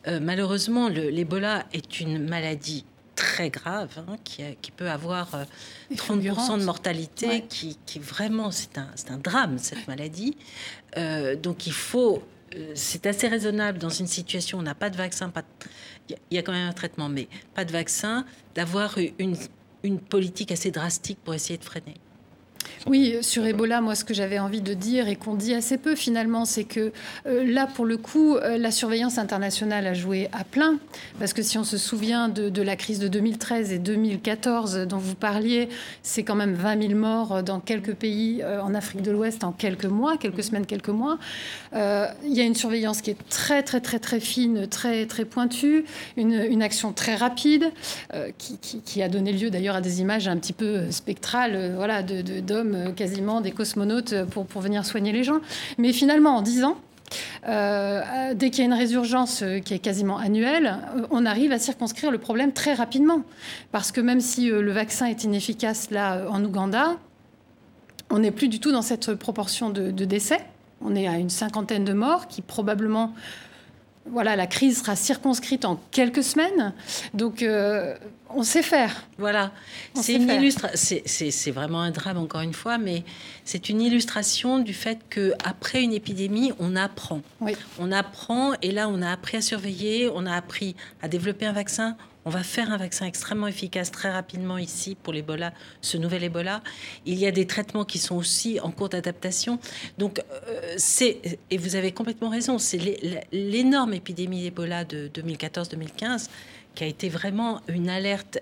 [0.06, 2.84] malheureusement, l'Ebola est une maladie
[3.18, 5.28] très grave, hein, qui, qui, peut avoir
[5.92, 10.36] 30% euh, de mortalité, qui, qui, vraiment, c'est un, un, drame, cette maladie.
[10.96, 12.22] Euh, donc il faut,
[12.54, 15.42] euh, c'est assez raisonnable dans une situation où on n'a pas de vaccin, pas
[16.08, 19.36] il y a quand même un traitement, mais pas de vaccin, d'avoir une,
[19.82, 21.94] une politique assez drastique pour essayer de freiner.
[22.86, 25.94] Oui, sur Ebola, moi, ce que j'avais envie de dire et qu'on dit assez peu
[25.94, 26.92] finalement, c'est que
[27.26, 30.78] euh, là, pour le coup, euh, la surveillance internationale a joué à plein.
[31.18, 35.14] Parce que si on se souvient de, la crise de 2013 et 2014 dont vous
[35.14, 35.68] parliez,
[36.02, 39.52] c'est quand même 20 000 morts dans quelques pays euh, en Afrique de l'Ouest en
[39.52, 41.18] quelques mois, quelques semaines, quelques mois.
[41.74, 45.84] Il y a une surveillance qui est très, très, très, très fine, très, très pointue,
[46.16, 47.70] une, action très rapide
[48.38, 52.22] qui, qui, a donné lieu d'ailleurs à des images un petit peu spectrales, voilà, de,
[52.22, 55.40] de euh, quasiment des cosmonautes euh, pour, pour venir soigner les gens.
[55.78, 56.76] Mais finalement, en 10 ans,
[57.48, 60.78] euh, dès qu'il y a une résurgence qui est quasiment annuelle,
[61.10, 63.22] on arrive à circonscrire le problème très rapidement.
[63.72, 66.96] Parce que même si le vaccin est inefficace là en Ouganda,
[68.10, 70.40] on n'est plus du tout dans cette proportion de, de, décès.
[70.82, 73.14] On est à une cinquantaine de morts qui probablement
[74.10, 76.72] voilà, la crise sera circonscrite en quelques semaines.
[77.14, 77.96] Donc, euh,
[78.30, 79.06] on sait faire.
[79.18, 79.52] Voilà.
[79.94, 83.04] C'est une C'est vraiment un drame, encore une fois, mais
[83.44, 87.22] c'est une illustration du fait qu'après une épidémie, on apprend.
[87.78, 91.52] On apprend, et là, on a appris à surveiller, on a appris à développer un
[91.52, 91.96] vaccin,
[92.28, 96.62] on va faire un vaccin extrêmement efficace très rapidement ici pour l'Ebola, ce nouvel Ebola.
[97.06, 99.58] Il y a des traitements qui sont aussi en cours d'adaptation.
[99.96, 102.98] Donc, euh, c'est, et vous avez complètement raison, c'est
[103.32, 106.28] l'énorme épidémie d'Ebola de 2014-2015
[106.74, 108.40] qui a été vraiment une alerte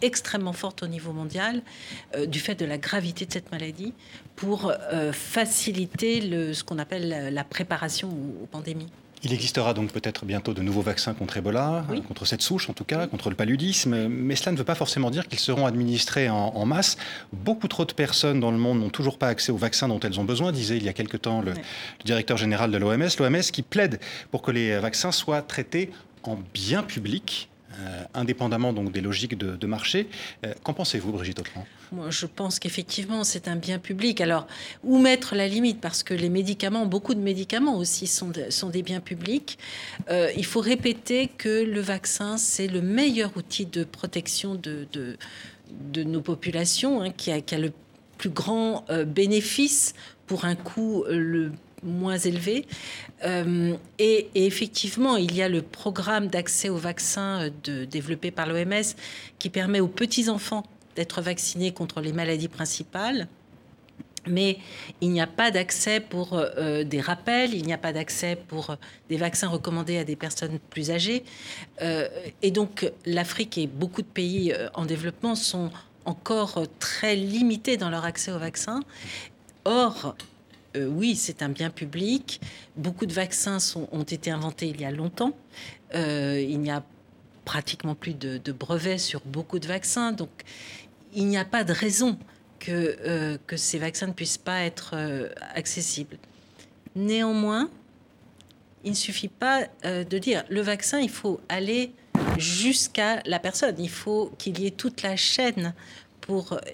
[0.00, 1.60] extrêmement forte au niveau mondial
[2.16, 3.92] euh, du fait de la gravité de cette maladie
[4.36, 6.22] pour euh, faciliter
[6.54, 8.90] ce qu'on appelle la préparation aux pandémies.
[9.24, 12.84] Il existera donc peut-être bientôt de nouveaux vaccins contre Ebola, contre cette souche en tout
[12.84, 16.66] cas, contre le paludisme, mais cela ne veut pas forcément dire qu'ils seront administrés en,
[16.66, 16.96] masse.
[17.32, 20.20] Beaucoup trop de personnes dans le monde n'ont toujours pas accès aux vaccins dont elles
[20.20, 21.54] ont besoin, disait il y a quelque temps le,
[22.04, 24.00] directeur général de l'OMS, l'OMS qui plaide
[24.30, 25.90] pour que les vaccins soient traités
[26.22, 27.48] en bien public
[27.80, 30.08] euh, indépendamment donc des logiques de, marché.
[30.44, 34.20] Euh, qu'en pensez-vous, Brigitte Autran Moi, je pense qu'effectivement, c'est un bien public.
[34.20, 34.48] Alors,
[34.82, 35.80] où mettre la limite?
[35.80, 39.58] Parce que les médicaments, beaucoup de médicaments aussi sont, sont des biens publics.
[40.10, 46.02] Euh, il faut répéter que le vaccin, c'est le meilleur outil de protection de, de,
[46.02, 47.72] nos populations, hein, qui, a, qui, a, le
[48.16, 49.94] plus grand bénéfice
[50.26, 51.52] pour un coût le
[51.82, 52.66] moins élevé.
[53.24, 58.46] Euh, et, effectivement, il y a le programme d'accès aux vaccins euh, de, développé par
[58.46, 58.94] l'OMS
[59.38, 60.64] qui permet aux petits-enfants
[60.96, 63.28] d'être vacciné contre les maladies principales.
[64.26, 64.58] Mais
[65.00, 68.76] il n'y a pas d'accès pour euh, des rappels, il n'y a pas d'accès pour
[69.08, 71.24] des vaccins recommandés à des personnes plus âgées.
[72.42, 75.70] et donc l'Afrique et beaucoup de pays en développement sont
[76.04, 78.80] encore très limités dans leur accès aux vaccins.
[79.64, 80.14] Or,
[80.76, 82.40] euh, oui, c'est un bien public.
[82.76, 83.58] Beaucoup de vaccins
[83.92, 85.32] ont été inventés il y a longtemps.
[85.94, 86.84] Euh, il n'y a
[87.44, 90.12] pratiquement plus de, brevets sur beaucoup de vaccins.
[90.12, 90.30] Donc,
[91.14, 92.18] il n'y a pas de raison
[92.58, 94.94] que, euh, que ces vaccins ne puissent pas être
[95.54, 96.18] accessibles.
[96.94, 97.70] Néanmoins,
[98.84, 101.92] il ne suffit pas de dire le vaccin, il faut aller
[102.36, 103.76] jusqu'à la personne.
[103.78, 105.74] Il faut qu'il y ait toute la chaîne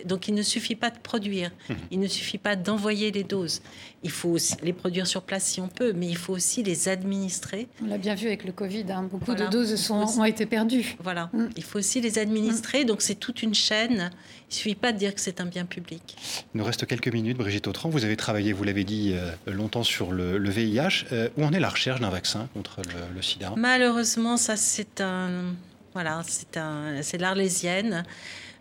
[0.05, 1.77] donc il ne suffit pas de produire, hum.
[1.91, 3.63] il ne suffit pas d'envoyer les doses.
[4.03, 6.89] Il faut aussi les produire sur place si on peut, mais il faut aussi les
[6.89, 7.69] administrer.
[7.83, 9.09] On l'a bien vu avec le Covid, hein.
[9.11, 10.97] beaucoup de doses sont, ont été perdues.
[11.03, 11.51] Voilà, hum.
[11.57, 12.87] il faut aussi les administrer, hum.
[12.87, 14.11] donc c'est toute une chaîne.
[14.51, 16.17] Il ne suffit pas de dire que c'est un bien public.
[16.55, 17.89] Il nous reste quelques minutes, Brigitte Autran.
[17.89, 21.07] Vous avez travaillé, vous l'avez dit, euh, longtemps sur le, VIH.
[21.13, 23.53] Euh, où en est la recherche d'un vaccin contre le, le sida?
[23.57, 25.55] Malheureusement, ça c'est un...
[25.95, 28.05] Voilà, c'est un, c'est l'Arlésienne.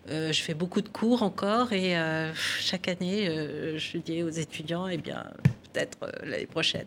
[0.10, 4.30] Euh, je fais beaucoup de cours encore et euh, chaque année, euh, je dis aux
[4.30, 5.24] étudiants, eh bien,
[5.72, 6.86] peut-être l'année prochaine.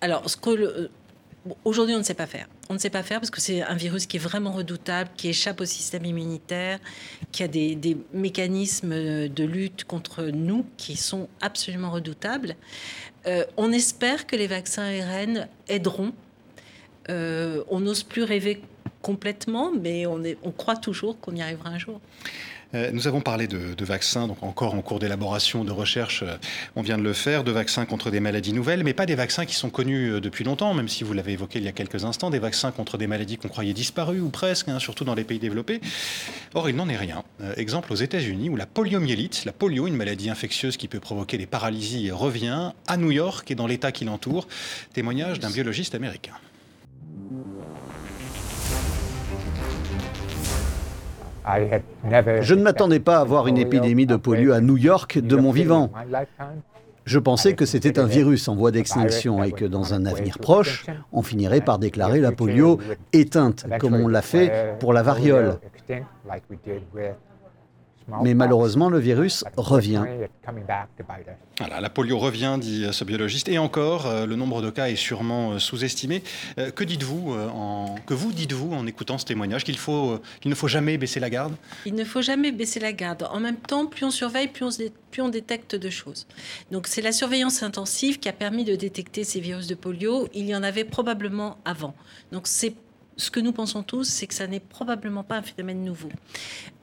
[0.00, 0.90] alors, ce que
[1.64, 2.48] aujourd'hui, on ne sait pas faire.
[2.68, 5.28] On ne sait pas faire parce que c'est un virus qui est vraiment redoutable, qui
[5.28, 6.80] échappe au système immunitaire,
[7.30, 12.56] qui a des, mécanismes de lutte contre nous qui sont absolument redoutables.
[13.56, 16.12] on espère que les vaccins ARN aideront.
[17.08, 18.60] on n'ose plus rêver
[19.06, 22.00] complètement, mais on, croit toujours qu'on y arrivera un jour.
[22.74, 26.34] Euh, nous avons parlé de, vaccins, donc encore en cours d'élaboration, de recherche, euh,
[26.74, 29.46] on vient de le faire, de vaccins contre des maladies nouvelles, mais pas des vaccins
[29.46, 32.04] qui sont connus euh, depuis longtemps, même si vous l'avez évoqué il y a quelques
[32.04, 35.22] instants, des vaccins contre des maladies qu'on croyait disparues ou presque, hein, surtout dans les
[35.22, 35.80] pays développés.
[36.54, 37.22] Or, il n'en est rien.
[37.56, 41.46] exemple aux États-Unis, où la poliomyélite, la polio, une maladie infectieuse qui peut provoquer des
[41.46, 44.48] paralysies, revient à New York et dans l'État qui l'entoure.
[44.94, 46.32] Témoignage d'un biologiste américain.
[52.40, 55.50] Je ne m'attendais pas à voir une épidémie de polio à New York de mon
[55.50, 55.90] vivant.
[57.04, 60.86] Je pensais que c'était un virus en voie d'extinction et que dans un avenir proche,
[61.12, 62.80] on finirait par déclarer la polio
[63.12, 65.58] éteinte, comme on l'a fait pour la variole.
[68.22, 70.02] Mais malheureusement, le virus revient.
[71.58, 73.48] Voilà, la polio revient, dit ce biologiste.
[73.48, 76.22] Et encore, euh, le nombre de cas est sûrement euh, sous-estimé.
[76.58, 77.94] Euh, que dites-vous en...
[78.06, 81.30] que vous dites-vous en écoutant ce témoignage Qu'il faut, qu'il ne faut jamais baisser la
[81.30, 81.54] garde?
[81.84, 83.26] Il ne faut jamais baisser la garde.
[83.32, 84.70] En même temps, plus on surveille, plus on,
[85.10, 86.26] plus on détecte de choses.
[86.70, 90.28] Donc c'est la surveillance intensive qui a permis de détecter ces virus de polio.
[90.34, 91.94] Il y en avait probablement avant.
[92.32, 92.74] Donc c'est
[93.16, 96.10] ce que nous pensons tous, c'est que ça n'est probablement pas un phénomène nouveau.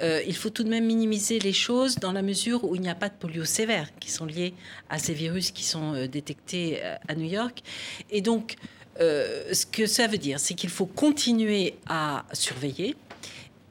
[0.02, 2.90] Euh, il faut tout de même minimiser les choses dans la mesure où il n'y
[2.90, 4.54] a pas de polio sévère qui sont liés
[4.90, 7.62] à ces virus qui sont euh, détectés euh, à New York.
[8.10, 8.56] Et donc,
[9.00, 12.96] ce que ça veut dire, c'est qu'il faut continuer à surveiller.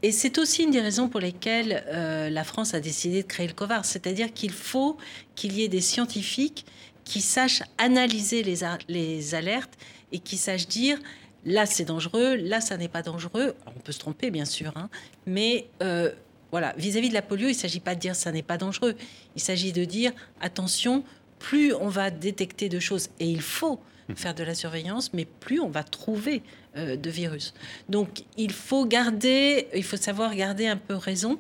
[0.03, 3.53] Et c'est aussi une des raisons pour lesquelles la France a décidé de créer le
[3.53, 4.97] COVAR, c'est-à-dire qu'il faut
[5.37, 6.67] qu'il y ait des scientifiques
[7.05, 9.75] qui sachent analyser les, les alertes
[10.11, 10.99] et qui sachent dire
[11.45, 13.55] là c'est dangereux, là ça n'est pas dangereux.
[13.67, 14.89] on peut se tromper bien sûr, hein.
[15.27, 16.11] mais euh,
[16.51, 18.95] voilà, vis-à-vis de la polio, il ne s'agit pas de dire ça n'est pas dangereux.
[19.35, 21.03] Il s'agit de dire attention,
[21.39, 24.15] plus on va détecter de choses, et il faut mmh.
[24.15, 26.43] faire de la surveillance, mais plus on va trouver
[26.77, 27.55] euh, de virus.
[27.89, 31.39] Donc il faut garder, il faut savoir garder un peu raison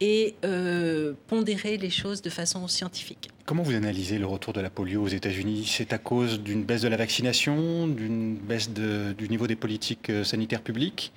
[0.00, 3.30] et euh, pondérer les choses de façon scientifique.
[3.52, 5.66] Comment vous analysez le retour de la polio aux États-Unis?
[5.66, 10.24] C'est à cause d'une baisse de la vaccination, d'une baisse du niveau des politiques euh,
[10.24, 11.12] sanitaires publiques?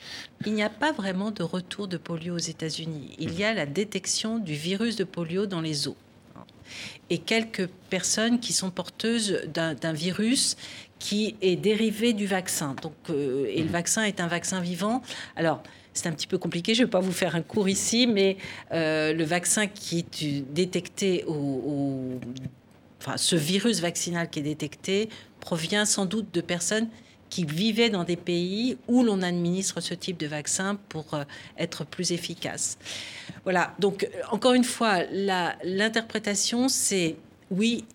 [0.46, 3.16] Il n'y a pas vraiment de retour de polio aux États-Unis.
[3.20, 5.96] Il y a la détection du virus de polio dans les eaux
[7.10, 10.58] et quelques personnes qui sont porteuses d'un virus
[11.00, 12.76] qui est dérivé du vaccin.
[12.82, 15.02] Donc, euh, et le vaccin est un vaccin vivant.
[15.38, 15.64] Alors,
[15.96, 18.38] c'est un petit peu compliqué, je ne vais pas vous faire un cours ici, mais
[18.72, 21.26] euh, le vaccin qui est détecté
[23.02, 26.88] Enfin, ce virus vaccinal qui est détecté provient sans doute de personnes
[27.30, 31.24] qui vivaient dans des pays où l'on administre ce type de vaccin pour euh,
[31.58, 32.78] être plus efficace.
[33.44, 35.04] Voilà, donc euh, encore une fois,
[35.64, 37.16] l'interprétation, c'est
[37.52, 37.86] oui,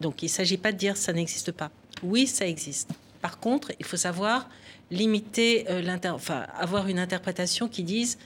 [0.00, 1.70] donc il ne s'agit pas de dire ça n'existe pas.
[2.02, 2.90] Oui, ça existe.
[3.20, 4.48] Par contre, il faut savoir
[4.90, 8.18] limiter euh, enfin, avoir une interprétation qui dise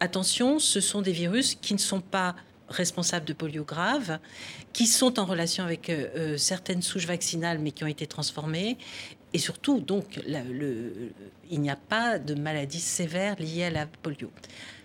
[0.00, 2.34] attention, ce sont des virus qui ne sont pas
[2.68, 4.18] responsables de polio grave,
[4.72, 8.78] qui sont en relation avec euh, euh, certaines souches vaccinales mais qui ont été transformées.
[9.34, 10.20] Et surtout, donc,
[11.50, 14.30] il n'y a pas de maladie sévère liée à la polio.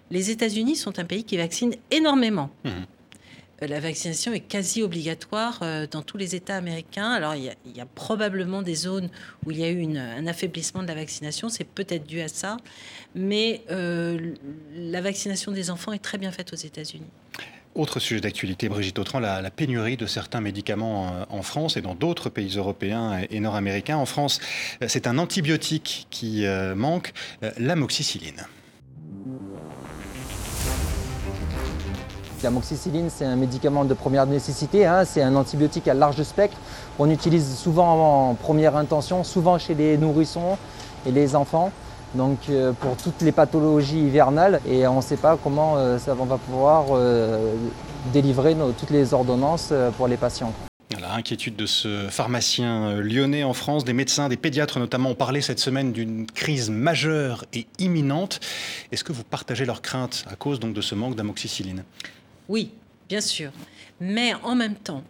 [0.09, 2.49] les États-Unis sont un pays qui vaccine énormément.
[2.63, 2.69] Mmh.
[3.62, 7.12] Euh, la vaccination est quasi obligatoire euh, dans tous les États américains.
[7.12, 7.43] Alors, il
[7.76, 9.10] y, a, probablement des zones
[9.45, 11.49] où il y a eu un affaiblissement de la vaccination.
[11.49, 12.58] C'est peut-être dû à ça.
[13.16, 14.34] Mais euh,
[14.76, 17.08] la vaccination des enfants est très bien faite aux États-Unis.
[17.76, 22.30] Autre sujet d'actualité, Brigitte Autran, la, pénurie de certains médicaments en France et dans d'autres
[22.30, 23.97] pays européens et nord-américains.
[23.97, 24.39] En France,
[24.88, 26.43] c'est un antibiotique qui
[26.76, 27.14] manque,
[27.60, 28.47] l'amoxicilline.
[32.43, 35.05] L'amoxicilline, c'est un médicament de première nécessité, hein.
[35.05, 36.57] c'est un antibiotique à large spectre.
[36.99, 40.57] On utilise souvent en première intention, souvent chez les nourrissons
[41.07, 41.71] et les enfants,
[42.13, 44.61] donc euh, pour toutes les pathologies hivernales.
[44.67, 47.55] Et on ne sait pas comment euh, on va pouvoir euh,
[48.13, 50.53] délivrer toutes les ordonnances pour les patients.
[51.01, 55.41] La inquiétude de ce pharmacien lyonnais en France, des médecins, des pédiatres notamment ont parlé
[55.41, 58.39] cette semaine d'une crise majeure et imminente.
[58.91, 61.83] Est-ce que vous partagez leurs craintes à cause donc de ce manque d'amoxicilline?
[62.49, 62.71] Oui,
[63.09, 63.51] bien sûr.
[63.99, 65.03] Mais en même temps,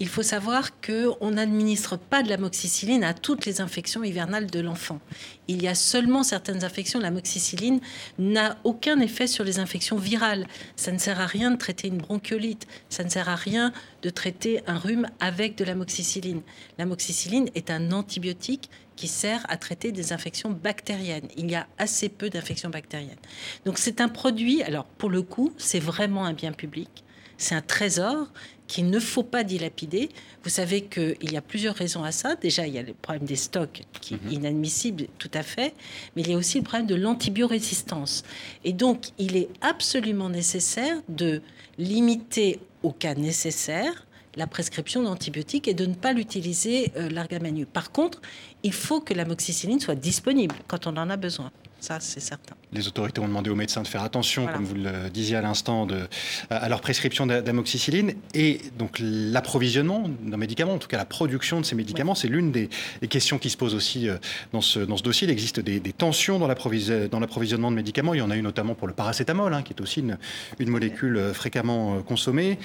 [0.00, 5.00] il faut savoir qu'on n'administre pas de l'amoxicilline à toutes les infections hivernales de l'enfant.
[5.48, 7.00] Il y a seulement certaines infections.
[7.00, 7.80] L'amoxicilline
[8.18, 10.46] n'a aucun effet sur les infections virales.
[10.76, 12.68] Ça ne sert à rien de traiter une bronchiolite.
[12.88, 13.72] Ça ne sert à rien
[14.02, 16.42] de traiter un rhume avec de l'amoxicilline.
[16.78, 21.28] L'amoxicilline est un antibiotique qui sert à traiter des infections bactériennes.
[21.36, 23.22] Il y a assez peu d'infections bactériennes.
[23.64, 27.04] Donc c'est un produit, alors pour le coup, c'est vraiment un bien public.
[27.36, 28.26] C'est un trésor
[28.66, 30.08] qu'il ne faut pas dilapider.
[30.42, 32.34] Vous savez qu'il y a plusieurs raisons à ça.
[32.34, 34.32] Déjà, il y a le problème des stocks qui est mhm.
[34.32, 35.74] inadmissible, tout à fait,
[36.16, 38.24] mais il y a aussi le problème de l'antibiorésistance.
[38.64, 41.40] Et donc, il est absolument nécessaire de
[41.78, 44.07] limiter au cas nécessaire
[44.38, 47.66] la prescription d'antibiotiques et de ne pas l'utiliser euh, largamanu.
[47.66, 48.22] Par contre,
[48.62, 51.50] il faut que l'amoxicilline soit disponible quand on en a besoin.
[51.80, 52.56] Ça, c'est certain.
[52.72, 55.86] Les autorités ont demandé aux médecins de faire attention, comme vous le disiez à l'instant,
[56.50, 58.14] à leur prescription d'amoxicilline.
[58.34, 62.50] Et donc l'approvisionnement d'un médicament, en tout cas la production de ces médicaments, c'est l'une
[62.50, 62.68] des,
[63.08, 64.18] questions qui se posent aussi euh,
[64.52, 65.26] dans ce, dans ce dossier.
[65.26, 68.12] Il existe des, tensions dans l'approvisionnement de médicaments.
[68.12, 70.18] Il y en a eu notamment pour le paracétamol, hein, qui est aussi une,
[70.58, 72.58] une molécule euh, fréquemment euh, consommée.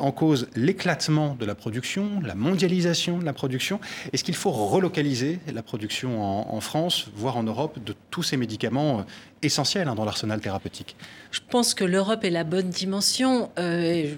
[0.00, 3.80] en cause, l'éclatement de la production, la mondialisation de la production.
[4.12, 8.36] Est-ce qu'il faut relocaliser la production en, en France, voire en Europe, de tous ces
[8.36, 8.57] médicaments?
[8.58, 9.02] Médicaments euh,
[9.42, 10.96] essentiels hein, dans l'arsenal thérapeutique.
[11.30, 13.50] Je pense que l'Europe est la bonne dimension.
[13.58, 14.14] Euh,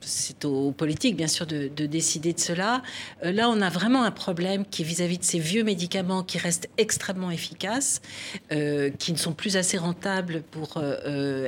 [0.00, 2.82] c'est aux politiques, bien sûr, de, décider de cela.
[3.24, 6.38] Euh, là, on a vraiment un problème qui est vis-à-vis de ces vieux médicaments qui
[6.38, 8.00] restent extrêmement efficaces,
[8.48, 10.80] qui ne sont plus assez rentables pour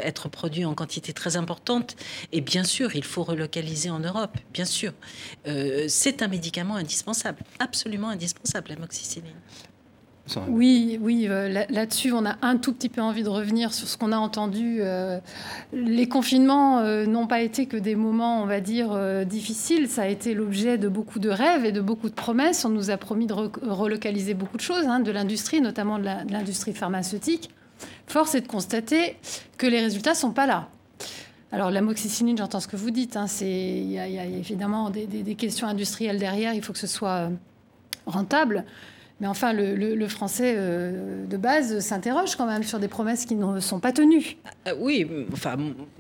[0.03, 1.95] être produits en quantité très importante.
[2.33, 4.93] Et bien sûr, il faut relocaliser en Europe, bien sûr.
[5.87, 9.41] c'est un médicament indispensable, absolument indispensable, l'amoxicilline.
[10.49, 13.97] Oui, oui, euh, là-dessus, on a un tout petit peu envie de revenir sur ce
[13.97, 14.79] qu'on a entendu.
[14.81, 15.19] Euh,
[15.73, 18.97] les confinements euh, n'ont pas été que des moments, on va dire,
[19.27, 19.89] difficiles.
[19.89, 22.65] Ça a été l'objet de beaucoup de rêves et de beaucoup de promesses.
[22.65, 26.75] On nous a promis de relocaliser beaucoup de choses, hein, de l'industrie, notamment de l'industrie
[26.75, 27.51] pharmaceutique.
[28.07, 29.17] Force est de constater
[29.57, 30.69] que les résultats sont pas là.
[31.53, 33.17] Alors l'amoxicilline, j'entends ce que vous dites.
[33.17, 36.55] Hein, il y, a évidemment des, questions industrielles derrière.
[36.55, 37.31] Il faut que ce soit
[38.07, 38.65] rentable.
[39.21, 43.61] Mais enfin, le, français euh, de base s'interroge quand même sur des promesses qui ne
[43.61, 44.39] sont pas tenues.
[44.67, 45.59] Euh, oui, enfin,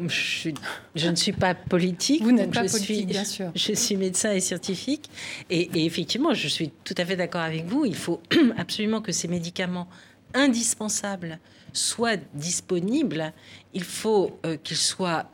[0.09, 2.23] je, ne suis pas politique.
[2.23, 3.53] Vous n'êtes pas politique, bien sûr.
[3.55, 5.11] Je suis médecin et scientifique.
[5.51, 7.85] Et, effectivement, je suis tout à fait d'accord avec vous.
[7.85, 8.23] Il faut
[8.57, 9.87] absolument que ces médicaments
[10.33, 11.39] indispensables
[11.75, 13.33] soient disponibles.
[13.75, 15.27] Il faut euh, qu'ils soient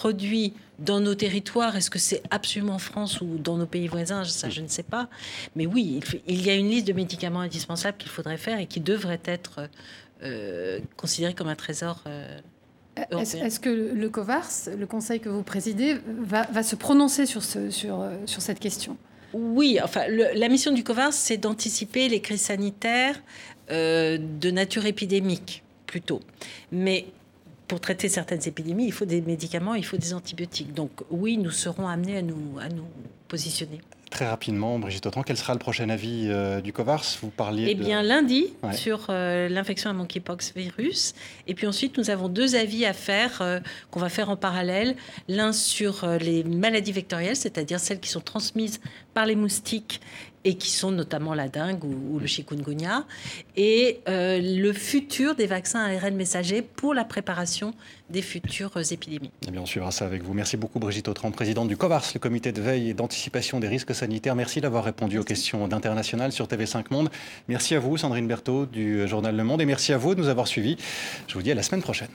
[0.00, 4.24] produits dans nos territoires, est-ce que c'est absolument en France ou dans nos pays voisins
[4.24, 5.10] Ça, je ne sais pas.
[5.56, 8.80] Mais oui, il, y a une liste de médicaments indispensables qu'il faudrait faire et qui
[8.80, 9.68] devraient être
[10.22, 12.02] euh, considérés comme un trésor.
[12.06, 12.40] Euh,
[12.96, 18.00] est-ce que le COVARS, le conseil que vous présidez, va, se prononcer sur, ce, sur,
[18.00, 18.96] euh, sur cette question?
[19.34, 23.22] Oui, enfin, la mission du COVARS, c'est d'anticiper les crises sanitaires
[23.68, 26.20] de nature épidémique, plutôt.
[26.72, 27.04] Mais
[27.70, 30.74] pour traiter certaines épidémies, il faut des médicaments, il faut des antibiotiques.
[30.74, 32.88] Donc oui, nous serons amenés à nous, à nous
[33.28, 33.80] positionner.
[34.10, 37.18] Très rapidement, Brigitte Autran, quel sera le prochain avis euh, du COVARS?
[37.22, 41.14] Vous parliez Eh bien, lundi, sur euh, l'infection à monkeypox virus.
[41.46, 43.60] Et puis ensuite, nous avons deux avis à faire, euh,
[43.92, 44.96] qu'on va faire en parallèle.
[45.28, 48.80] L'un sur les maladies vectorielles, c'est-à-dire celles qui sont transmises
[49.14, 50.00] par les moustiques
[50.44, 53.04] et qui sont notamment la dengue ou, le chikungunya,
[53.56, 57.74] et euh, le futur des vaccins ARN messagers pour la préparation
[58.08, 59.30] des futures épidémies.
[59.46, 60.32] Eh bien, on suivra ça avec vous.
[60.34, 63.94] Merci beaucoup Brigitte Autran, présidente du COVARS, le comité de veille et d'anticipation des risques
[63.94, 64.34] sanitaires.
[64.34, 67.10] Merci d'avoir répondu aux questions d'International sur TV5 Monde.
[67.48, 70.28] Merci à vous Sandrine Berthaud du journal Le Monde et merci à vous de nous
[70.28, 70.76] avoir suivis.
[71.28, 72.08] Je vous dis à la semaine prochaine.